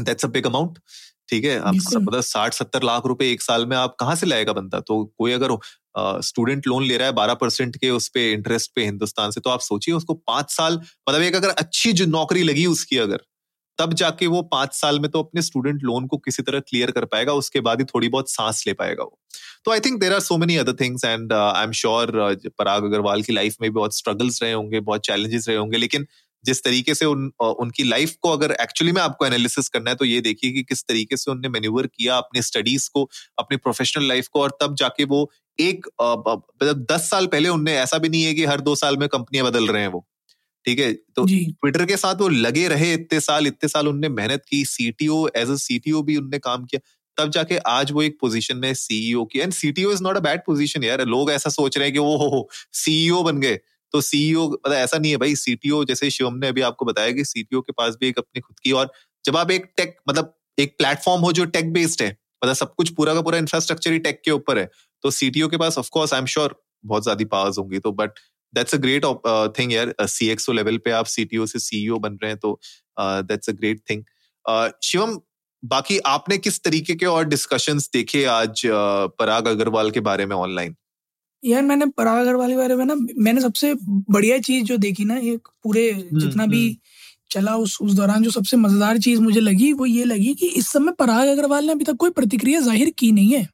दैट्स 0.00 0.24
अ 0.24 0.28
बिग 0.28 0.46
अमाउंट 0.46 0.78
ठीक 1.30 1.44
है? 1.44 1.58
आप 1.58 1.74
मतलब 1.74 2.20
साठ 2.22 2.54
सत्तर 2.54 2.82
लाख 2.82 3.06
रुपए 3.06 3.30
एक 3.32 3.42
साल 3.42 3.66
में 3.66 3.76
आप 3.76 3.96
कहाँ 4.00 4.14
से 4.16 4.26
लाएगा 4.26 4.52
बंदा? 4.52 4.80
तो 4.80 5.04
कोई 5.18 5.32
अगर 5.32 5.56
स्टूडेंट 6.22 6.66
लोन 6.66 6.84
ले 6.84 6.96
रहा 6.96 7.06
है 7.06 7.12
बारह 7.14 7.34
परसेंट 7.34 7.76
के 7.76 7.90
उस 7.90 8.08
पे 8.08 8.30
इंटरेस्ट 8.32 8.70
पे 8.74 8.84
हिंदुस्तान 8.84 9.30
से 9.30 9.40
तो 9.40 9.50
आप 9.50 9.60
सोचिए 9.60 9.94
उसको 9.94 10.14
पाँच 10.14 10.50
साल 10.50 10.80
मतलब 11.08 11.22
एक 11.22 11.34
अगर 11.34 11.48
अच्छी 11.48 11.92
जो 11.92 12.06
नौकरी 12.06 12.42
लगी 12.42 12.66
उसकी 12.66 12.98
अगर 12.98 13.24
तब 13.78 13.92
जाके 13.94 14.26
वो 14.26 14.42
पाँच 14.42 14.74
साल 14.74 14.98
में 15.00 15.10
तो 15.10 15.22
अपने 15.22 15.42
स्टूडेंट 15.42 15.82
लोन 15.82 16.06
को 16.06 16.16
किसी 16.18 16.42
तरह 16.42 16.60
क्लियर 16.60 16.90
कर 16.90 17.04
पाएगा 17.04 17.32
उसके 17.32 17.60
बाद 17.60 17.80
ही 17.80 17.84
थोड़ी 17.84 18.08
बहुत 18.08 18.30
सांस 18.30 18.62
ले 18.66 18.72
पाएगा 18.72 19.02
वो। 19.02 19.18
तो 19.64 19.70
I 19.70 19.80
think 19.80 20.00
there 20.00 20.12
are 20.12 20.20
so 20.20 20.36
many 20.36 20.56
other 20.56 20.72
things 20.80 21.04
and 21.04 21.32
I 21.32 21.64
am 21.64 21.72
sure 21.72 22.12
Parag 22.58 22.84
Agrawal 22.84 23.22
की 23.22 23.32
लाइफ 23.32 23.56
में 23.60 23.70
भी 23.70 23.74
बहुत 23.74 23.96
स्ट्रगल्स 23.96 24.42
रहे 24.42 24.52
होंगे 24.52 24.80
बहुत 24.80 25.00
चैलेंजेस 25.00 25.48
रहे 25.48 25.56
होंगे 25.56 25.78
लेकिन 25.78 26.06
जिस 26.44 26.62
तरीके 26.64 26.94
से 26.94 27.04
उन 27.04 27.30
उनकी 27.42 27.84
लाइफ 27.84 28.14
को 28.22 28.30
अगर 28.30 28.52
एक्चुअली 28.60 28.92
में 28.92 29.00
आपको 29.02 29.26
एनालिसिस 29.26 29.68
करना 29.68 29.90
है 29.90 29.96
तो 29.96 30.04
ये 30.04 30.20
देखिए 30.20 30.50
कि 30.50 30.62
किस 30.62 30.82
तरीके 30.84 31.16
से 31.16 31.30
उनने 31.30 31.48
मेन्यूवर 31.48 31.86
किया 31.88 32.16
अपने 32.16 32.42
स्टडीज़ 32.42 32.88
को 32.94 33.08
अपने 33.38 33.56
प्रोफेशनल 33.58 34.08
लाइफ 34.08 34.28
को 34.28 34.40
और 34.42 34.56
तब 34.62 34.74
जाके 34.76 35.04
वो 35.06 35.30
एक 35.58 35.86
मतलब 36.02 36.86
दस 36.92 37.08
साल 37.10 37.26
पहले 37.26 37.48
उनने 37.48 37.76
ऐसा 37.78 37.98
भी 37.98 38.08
नहीं 38.08 38.22
है 38.24 38.34
कि 38.34 38.44
हर 38.44 38.60
दो 38.60 38.74
साल 38.76 38.96
में 38.96 39.08
कंपनियाँ 39.08 39.46
बदल 39.46 39.66
रहे 39.68 39.82
हैं 39.82 39.88
वो 39.88 40.06
ठीक 40.66 40.78
है? 40.80 40.92
तो 40.94 41.26
ट्विटर 41.62 41.84
के 41.86 41.96
साथ 41.96 42.14
वो 42.20 42.28
लगे 42.28 42.66
रहे 42.68 42.92
इतने 42.94 43.20
साल 43.20 43.46
इतने 43.46 43.68
साल 43.68 43.88
उनने 43.88 44.08
मेहनत 44.10 44.42
की 44.50 44.64
सीटीओ 44.66 45.26
एज 45.36 45.50
अ 45.50 45.54
सीटीओ 45.58 46.02
भी 46.02 46.16
उनने 46.16 46.38
काम 46.40 46.64
किया 46.66 46.80
तब 47.18 47.30
जाके 47.30 47.56
आज 47.68 47.92
वो 47.92 48.02
एक 48.02 48.18
पोजीशन 48.20 48.56
में 48.56 48.72
सीईओ 48.74 49.24
की 49.26 49.38
and 49.38 49.52
CTO 49.52 49.92
is 49.92 50.02
not 50.02 50.16
a 50.16 50.20
bad 50.20 50.40
position 50.46 50.84
यार 50.84 51.04
लोग 51.06 51.30
ऐसा 51.32 51.50
सोच 51.50 51.78
रहे 51.78 51.86
हैं 51.86 51.92
कि 51.94 51.98
वो 52.00 52.16
हो 52.28 52.48
सीईओ 52.74 53.22
बन 53.22 53.40
गए। 53.40 53.58
तो 53.92 54.00
सीईओ 54.00 54.48
मतलब 54.48 54.72
ऐसा 54.72 54.98
नहीं 54.98 55.10
है 55.10 55.16
भाई 55.16 55.34
सीटीओ 55.36 55.84
जैसे 55.84 56.10
शिवम 56.10 56.34
ने 56.34 56.48
अभी 56.48 56.60
आपको 56.60 56.84
बताया 56.84 57.10
कि 57.10 57.24
सीटीओ 57.24 57.60
के 57.60 57.72
पास 57.72 57.96
भी 58.00 58.08
एक 58.08 58.18
अपनी 58.18 58.40
खुद 58.40 58.58
की, 58.58 58.72
और 58.72 58.92
जब 59.24 59.36
आप 59.36 59.50
एक 59.50 59.72
टेक 59.76 59.96
मतलब 60.08 60.38
एक 60.58 60.74
प्लेटफॉर्म 60.78 61.22
हो 61.22 61.32
जो 61.32 61.44
टेक 61.44 61.72
बेस्ड 61.72 62.02
है 62.02 62.16
मतलब 62.44 62.54
सब 62.54 62.74
कुछ 62.74 62.94
पूरा 62.94 63.14
का 63.14 63.20
पूरा 63.20 63.38
इंफ्रास्ट्रक्चर 63.38 63.92
ही 63.92 63.98
टेक 63.98 64.22
के 64.24 64.30
ऊपर 64.30 64.58
है 64.58 64.70
तो 65.02 65.10
सीटीओ 65.10 65.48
के 65.48 65.56
पास 65.56 65.78
of course 65.78 66.14
I 66.14 66.20
am 66.20 66.26
sure 66.26 66.62
बहुत 66.84 67.02
ज़्यादा 67.02 67.24
पावर्स 67.24 67.58
होंगी 67.58 67.78
तो 67.78 67.92
but 67.92 68.10
that's 68.54 68.74
a 68.74 68.78
great 68.78 69.04
thing 69.58 69.72
यार 69.72 69.94
सी 70.00 70.28
एक्सओ 70.28 70.52
लेवल 70.52 70.78
पे 70.78 70.90
आप 70.90 71.06
सीटीओ 71.06 71.46
से 71.46 71.58
सीईओ 71.58 71.98
बन 71.98 72.12
रहे 72.12 72.30
हैं 72.30 72.38
तो 72.38 72.60
that's 73.00 73.48
a 73.48 73.52
great 73.52 73.82
thing 73.90 74.04
Shivam, 74.82 75.20
बाकी 75.64 75.98
आपने 75.98 76.38
किस 76.38 76.62
तरीके 76.64 76.94
के 76.94 77.06
और 77.06 77.24
डिस्कशंस 77.24 77.90
देखे 77.92 78.24
आज 78.24 78.62
पराग 79.18 79.48
अग्रवाल 79.48 79.90
के 79.90 80.00
बारे 80.00 80.26
में 80.26 80.36
ऑनलाइन 80.36 80.76
यार 81.42 81.62
मैंने 81.62 81.86
पराग 81.96 82.18
अग्रवाल 82.18 82.50
के 82.50 82.56
बारे 82.56 82.74
में 82.76 82.84
ना 82.84 82.94
मैंने 83.18 83.40
सबसे 83.40 83.74
बढ़िया 83.84 84.38
चीज़ 84.40 84.64
जो 84.64 84.76
देखी 84.78 85.04
ना 85.04 85.16
ये 85.16 85.36
पूरे 85.64 85.90
हम्म, 85.90 86.18
जितना 86.18 86.46
भी 86.46 86.66
हम्म। 86.66 86.76
चला 87.30 87.54
उस 87.56 87.76
उस 87.82 87.92
दौरान 87.92 88.22
जो 88.22 88.30
सबसे 88.30 88.56
मज़ेदार 88.56 88.98
चीज़ 88.98 89.20
मुझे 89.20 89.40
लगी 89.40 89.72
वो 89.72 89.86
ये 89.86 90.04
लगी 90.04 90.34
कि 90.34 90.46
इस 90.56 90.68
समय 90.68 90.92
पराग 90.98 91.28
अग्रवाल 91.28 91.64
ने 91.64 91.72
अभी 91.72 91.84
तक 91.84 91.96
कोई 91.96 92.10
प्रतिक्रिया 92.10 92.60
ज़ाहिर 92.60 92.90
की 92.98 93.10
नहीं 93.12 93.32
है। 93.32 93.46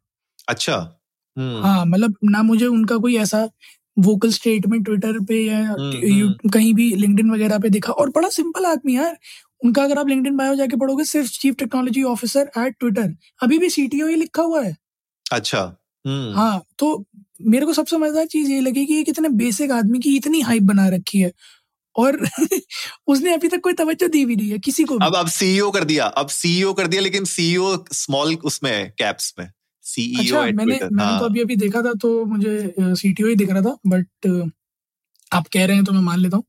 अच्छा 0.49 0.77
हम्म। 1.37 1.63
हाँ 1.63 1.85
मतलब 1.87 2.17
ना 2.25 2.43
मुझे 2.43 2.67
उनका 2.67 2.97
कोई 2.97 3.17
ऐसा 3.19 3.49
वोकल 3.97 4.31
स्टेटमेंट 4.31 4.85
ट्विटर 4.85 5.19
पे 5.25 5.41
या 5.45 5.75
कहीं 6.53 6.73
भी 6.75 6.95
लिंक्डइन 6.97 7.31
वगैरह 7.31 7.59
पे 7.59 7.69
देखा। 7.71 7.93
और 7.93 8.11
बड़ा 8.11 8.29
सिंपल 8.29 8.67
आदमी 8.67 8.97
यार 8.97 9.17
उनका 9.65 9.83
अगर 9.85 9.99
आप 9.99 10.09
लिंक्डइन 10.09 10.37
बायो 10.37 10.55
जाके 10.55 10.77
पढ़ोगे 10.77 11.05
सिर्फ़ 11.05 11.31
chief 11.41 11.55
technology 11.59 12.03
officer 12.05 12.51
at 12.59 12.75
Twitter 12.81 13.15
अभी 13.43 13.59
भी 13.59 13.71
सीटीओ 13.71 14.07
ही 14.07 14.17
लिखा 14.17 14.43
हुआ 14.43 14.63
है। 14.63 14.77
अच्छा 15.27 15.61
हाँ 16.35 16.63
तो 16.79 16.95
मेरे 17.41 17.67
को 17.67 17.73
सबसे 17.73 17.97
मज़ेदार 17.99 18.27
चीज़ 18.27 18.51
ये 18.51 18.61
लगी 18.61 18.85
कि 18.87 18.95
ये 18.95 19.03
कितने 19.05 19.29
बेसिक 19.39 19.71
आदमी 19.73 19.99
की 20.01 20.17
इतनी 20.17 20.41
हाइप 20.43 20.63
बना 20.65 20.89
रखी 20.89 21.19
है। 21.21 21.33
और 21.97 22.19
उसने 23.09 23.33
अभी 23.35 23.49
तक 23.49 23.61
कोई 23.63 23.73
तवज्जो 23.75 24.09
दी 24.09 24.25
भी 24.27 24.37
नहीं 24.37 24.51
है 24.51 24.59
किसी 24.61 24.85
को 24.85 24.99
भी। 24.99 25.07
अब 25.07 25.17
अब 25.17 25.29
सीईओ 25.31 25.71
कर 25.71 25.85
दिया 25.85 26.07
अब 26.23 26.29
सीईओ 26.31 26.73
कर 26.75 26.87
दिया 26.87 27.03
लेकिन 27.03 27.25
सीईओ 27.27 27.77
स्मॉल 27.95 28.35
उसमें 28.45 28.71
है 28.73 28.85
कैप्स 28.99 29.35
में। 29.39 29.51
सीईओ 29.85 30.21
अच्छा 30.21 30.41
मैंने 30.43 30.65
मैंने 30.65 31.03
हाँ. 31.03 31.19
तो 31.21 31.25
अभी 31.25 31.41
अभी 31.41 31.57
देखा 31.57 31.83
था 31.83 31.93
तो 32.03 32.25
मुझे 32.27 32.75
सीटीओ 32.81 33.27
ही 33.29 33.35
दिख 33.37 33.51
रहा 33.51 33.63
था 33.63 33.77
बट 33.87 34.51
आप 35.33 35.47
कह 35.53 35.65
रहे 35.67 35.77
हैं 35.77 35.85
तो 35.85 35.93
मैं 35.93 36.01
मान 36.03 36.19
लेता 36.21 36.37
हूँ। 36.37 36.45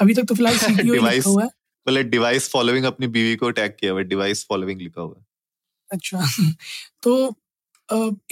अभी 0.00 0.14
तक 0.14 0.24
तो 0.28 0.34
फ़िलहाल 0.34 0.56
सीटीओ 0.58 0.94
ही 0.94 1.00
लिखा 1.00 1.30
हुआ 1.30 1.42
है। 1.42 1.48
मतलब 1.86 2.10
डिवाइस 2.10 2.48
फॉलोइंग 2.50 2.84
अपनी 2.84 3.06
बीवी 3.08 3.36
को 3.36 3.50
टैग 3.52 3.72
किया 3.80 3.92
हुआ 3.92 4.02
डिवाइस 4.10 4.44
फॉलोइंग 4.48 4.80
लिखा 4.80 5.02
हुआ 5.02 5.24
अच्छा 5.90 6.26
तो 7.02 7.14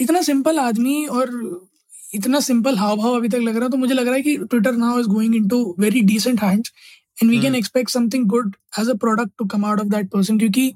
इतना 0.01 0.21
सिंपल 0.21 0.59
आदमी 0.59 1.05
और 1.07 1.31
इतना 2.13 2.39
सिंपल 2.39 2.77
हाव 2.77 2.95
भाव 2.97 3.15
अभी 3.15 3.29
तक 3.29 3.39
लग 3.39 3.55
रहा 3.55 3.63
है 3.63 3.69
तो 3.69 3.77
मुझे 3.77 3.93
लग 3.93 4.05
रहा 4.05 4.15
है 4.15 4.21
कि 4.21 4.37
Twitter 4.39 4.75
now 4.75 4.99
is 4.99 5.07
going 5.07 5.35
into 5.35 5.75
very 5.79 6.01
decent 6.03 6.41
hands 6.43 6.71
and 7.23 7.31
we 7.31 7.41
can 7.41 7.55
expect 7.55 7.89
something 7.89 8.25
good 8.25 8.55
as 8.79 8.89
a 8.89 8.93
product 8.97 9.31
to 9.37 9.45
come 9.45 9.65
out 9.65 9.79
of 9.79 9.87
that 9.87 10.09
person 10.11 10.39
क्योंकि 10.39 10.73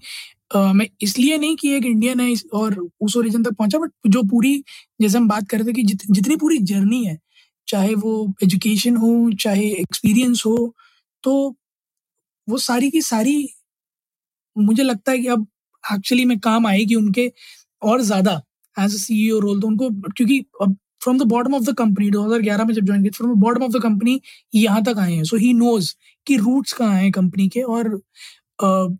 Uh, 0.56 0.74
मैं 0.74 0.86
इसलिए 1.02 1.38
नहीं 1.38 1.56
कि 1.56 1.70
एक 1.74 1.86
इंडियन 1.86 2.20
है 2.20 2.34
और 2.54 2.76
उस 3.02 3.16
ओरिजिन 3.18 3.44
तक 3.44 3.54
पहुँचा 3.54 3.80
बट 3.80 3.92
जो 4.08 4.24
पूरी 4.24 4.64
जैसे 5.02 5.18
हम 5.18 5.28
बात 5.28 5.48
कर 5.50 5.58
रहे 5.58 5.68
थे 5.68 5.74
कि 5.74 5.84
जित, 5.84 6.02
जितनी 6.12 6.36
पूरी 6.36 6.58
जर्नी 6.58 7.04
है 7.06 7.18
चाहे 7.68 7.94
वो 7.96 8.34
एजुकेशन 8.44 8.98
हो 8.98 9.12
चाहे 9.40 9.70
एक्सपीरियंस 9.74 10.44
हो 10.46 10.56
तो 11.24 11.36
वो 12.48 12.58
सारी 12.58 12.90
की 12.90 13.02
सारी 13.02 13.36
मुझे 14.56 14.84
लगता 14.84 15.12
है 15.12 15.20
कि 15.20 15.28
अब 15.28 15.48
एक्चुअली 15.84 16.26
में 16.26 16.40
काम 16.40 16.68
आएगी 16.68 16.96
उनके 16.96 17.32
और 17.82 18.02
ज़्यादा 18.02 18.42
एज 18.78 18.94
अ 18.94 18.98
सीईओ 18.98 19.40
रोल 19.40 19.62
तो 19.62 19.68
उनको 19.68 19.90
क्योंकि 19.90 20.44
अब 20.62 20.78
from 21.02 21.18
the 21.20 21.28
bottom 21.28 21.56
of 21.56 21.64
the 21.64 21.76
company 21.78 22.10
2011 22.12 22.66
में 22.66 22.74
जब 22.74 22.86
ज्वाइन 22.86 23.02
किया 23.02 23.18
from 23.18 23.34
the 23.34 23.38
bottom 23.38 23.64
of 23.64 23.72
the 23.72 23.82
company 23.84 24.20
यहाँ 24.56 24.84
तक 24.84 25.00
आए 25.00 25.14
हैं। 25.14 25.24
सो 25.24 25.38
ही 25.38 25.54
नोज़ 25.54 25.94
कि 26.28 26.36
रूट्स 26.38 26.74
कहाँ 26.74 26.96
हैं 26.96 27.12
कंपनी 27.12 27.48
के 27.50 27.62
और 27.62 27.96
uh, 28.64 28.98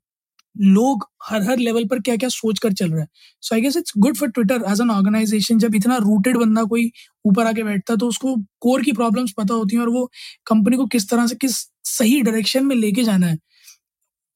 लोग 0.56 1.08
हर 1.24 1.42
हर 1.42 1.58
लेवल 1.58 1.86
पर 1.88 2.00
क्या 2.00 2.16
क्या 2.16 2.30
सोच 2.30 2.60
कर 2.60 2.74
चल 2.74 2.90
रहे 2.92 3.02
हैं। 3.02 3.08
So 3.42 3.56
I 3.56 3.62
guess 3.62 3.78
it's 3.78 3.94
good 3.98 4.18
for 4.18 4.30
Twitter 4.30 4.64
as 4.72 4.82
an 4.82 4.90
organisation 4.92 5.60
जब 5.60 5.76
इतना 5.76 5.98
रूटेड 5.98 6.38
बंदा 6.38 6.64
कोई 6.64 6.92
ऊपर 7.26 7.48
आके 7.48 7.64
बैठता 7.64 7.96
तो 7.96 8.08
उसको 8.08 8.36
कोर 8.62 8.82
की 8.84 8.92
प्रॉब्लम्स 8.92 9.34
पता 9.38 9.54
होती 9.54 9.76
हैं 9.76 9.82
और 9.84 9.90
वो 9.90 10.06
कंपनी 10.48 10.78
को 10.78 10.86
किस 10.88 11.10
तरह 11.10 11.28
से 11.28 11.36
किस 11.36 11.58
सही 11.90 12.22
डायरेक्शन 12.22 12.66
में 12.66 12.76
लेके 12.76 13.04
जाना 13.04 13.28
है 13.28 13.38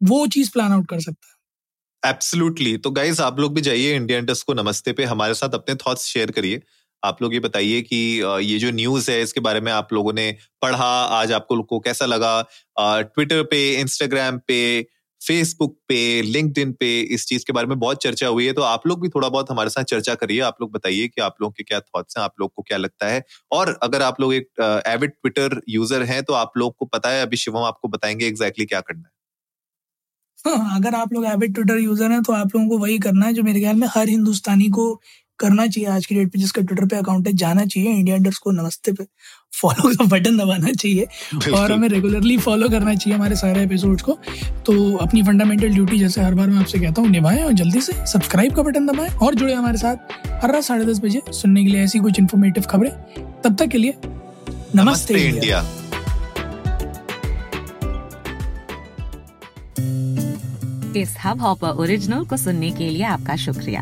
वो 0.02 0.26
चीज़ 0.28 0.52
प्लान 0.52 0.72
आउट 0.72 0.88
कर 0.90 1.00
सकता 1.00 1.28
है। 1.28 2.12
एब्सोल्युटली 2.12 2.78
तो 2.78 2.92
गाइज़ 2.92 3.22
आप 3.22 3.40
लोग 3.40 3.54
भी 3.56 3.62
जाइए 3.62 3.96
इंडिया 3.96 4.18
इंडस्ट 4.20 4.46
को 4.48 4.54
नमस्ते 4.54 4.94
पे 4.94 5.04
हमारे 5.06 5.34
साथ 5.34 5.54
अपने 5.54 5.76
थॉट्स 5.76 6.06
शेयर 6.06 6.32
करिए। 6.32 6.62
आप 7.06 7.22
लोग 7.22 7.34
ये 7.34 7.40
बताइए 7.42 7.82
कि 7.84 7.98
ये 8.44 8.58
जो 8.60 8.72
न्यूज़ 8.74 9.12
है 9.12 9.22
इसके 9.22 9.40
बारे 9.42 9.62
में 9.62 9.72
आप 9.74 9.94
लोगों 9.94 10.14
ने 10.14 10.32
पढ़ा 10.62 10.92
आज 11.16 11.32
आपको 11.34 11.62
को 11.64 11.80
कैसा 11.82 12.06
लगा? 12.08 12.42
ट्विटर 12.78 13.44
पे 13.46 13.60
इंस्टाग्राम 13.76 14.38
पे 14.48 14.60
फेसबुक 15.22 15.76
पे 15.88 15.98
लिंक्डइन 16.24 16.72
पे 16.80 16.90
इस 17.14 17.26
चीज़ 17.28 17.44
के 17.48 17.54
बारे 17.54 17.68
में 17.68 17.78
बहुत 17.80 18.02
चर्चा 18.04 18.28
हुई 18.30 18.46
है 18.46 18.54
तो 18.54 18.62
आप 18.64 18.86
लोग 18.88 19.02
भी 19.02 19.10
थोड़ा 19.10 19.30
बहुत 19.30 19.52
हमारे 19.52 19.70
साथ 19.70 19.84
चर्चा 19.86 20.16
करिए। 20.16 20.40
आप 20.42 20.58
लोग 20.62 20.72
बताइए 20.72 21.08
कि 21.08 21.22
आप 21.22 21.36
लोगों 21.42 21.52
के 21.54 21.64
क्या 21.64 21.80
थॉट्स 21.80 22.18
हैं 22.18 22.24
आप 22.24 22.34
लोग 22.40 22.52
को 22.56 22.62
क्या 22.64 22.78
लगता 22.78 23.08
है? 23.08 23.24
और 23.52 23.78
अगर 23.84 24.02
आप 24.04 24.22
लोग 24.22 24.34
एक 24.34 24.84
एविड 24.88 25.12
ट्विटर 25.12 25.60
यूज़र 25.70 26.04
हैं 26.06 26.22
तो 26.24 26.34
आप 26.36 26.58
लोग 26.58 26.76
को 26.78 26.86
पता 26.88 27.10
है 27.10 27.22
अभी 27.22 27.38
शिवम 27.38 27.64
आपको 27.64 27.88
बताएँगे 27.90 28.28
एग्जैक्टली 28.28 28.66
क्या 28.66 28.82
करना 28.82 29.00
है। 29.00 29.12
हाँ, 30.40 30.76
अगर 30.76 30.96
आप 30.96 31.14
लोग 31.14 31.26
एविड 31.26 31.54
ट्विटर 31.56 31.78
यूज़र 31.80 32.12
हैं 32.12 32.22
तो 32.24 32.34
आप 32.34 32.56
लोगों 32.56 32.68
को 32.70 32.78
वही 32.78 32.98
करना 33.00 33.26
है 33.26 33.34
जो 33.34 33.44
मेरे 33.44 33.60
ख्याल 33.60 33.76
में 33.76 33.88
हर 33.92 34.10
हिंदुस्तानी 34.10 34.68
को 34.70 34.84
करना 35.40 35.66
चाहिए 35.68 35.90
आज 35.90 36.06
की 36.06 36.16
डेट 36.16 36.32
पे 36.32 36.40
जिसका 36.40 36.62
ट्विटर 36.62 36.86
पे 36.86 36.96
अकाउंट 36.96 37.28
है 37.28 37.34
जाना 37.34 37.66
चाहिए 37.66 37.90
इंडिया 37.90 38.16
अंडर्स 38.16 38.38
को 38.38 38.52
नमस्ते 38.52 38.92
पे 38.92 39.06
फॉलो 39.62 39.90
का 39.96 40.06
बटन 40.06 40.38
दबाना 40.38 40.72
चाहिए 40.72 41.08
और 41.54 41.72
हमें 41.72 41.88
रेगुलरली 41.90 42.38
फॉलो 42.38 42.70
करना 42.70 42.96
चाहिए 42.96 43.16
हमारे 43.16 43.36
सारे 43.36 43.64
एपिसोड्स 43.64 44.04
को। 44.04 44.18
तो 44.66 44.96
अपनी 44.98 45.24
फंडामेंटल 45.24 45.70
ड्यूटी 45.70 46.00
जैसे 46.00 46.22
हर 46.22 46.34
बार 46.36 46.48
मैं 46.48 46.60
आपसे 46.60 46.80
कहता 46.80 47.02
हूँ 47.02 47.10
निभाएँ 47.10 47.44
और 47.44 47.54
जल्दी 47.54 47.82
से 47.82 47.94
सब्सक्राइब 48.06 48.56
का 48.56 48.62
बटन 48.62 48.86
दबाएँ 48.86 49.10
और 49.18 49.36
जुड़े 49.36 49.54
हमारे 49.54 49.78
साथ 49.78 49.96
हर 50.44 50.54
रात 50.54 50.64
साढ़े 50.64 50.86
दस 50.86 51.00
बजे 51.00 51.22
सुनने 51.32 51.64
के 51.64 51.72
लिए 51.72 51.84
ऐसी 51.84 52.00
कुछ 52.00 52.20
इन्फॉर्मेटिव 52.20 52.64
खबरें। 52.64 52.92
तब 53.44 53.56
तक 53.56 53.68
के 53.68 53.78
लिए 53.78 53.94
नमस्ते, 53.96 54.82
नमस्ते 54.82 55.14
इंडिया, 55.14 55.60
इंडिया। 55.60 55.64
इस 61.02 61.16
हब 61.26 61.42
हॉपर 61.42 61.68
ओरिजिनल 61.68 62.26
को 62.26 62.38
सुनने 62.38 62.72
के 62.72 62.90
लिए 62.90 63.04
आपका 63.04 63.36
शुक्रिया। 63.36 63.82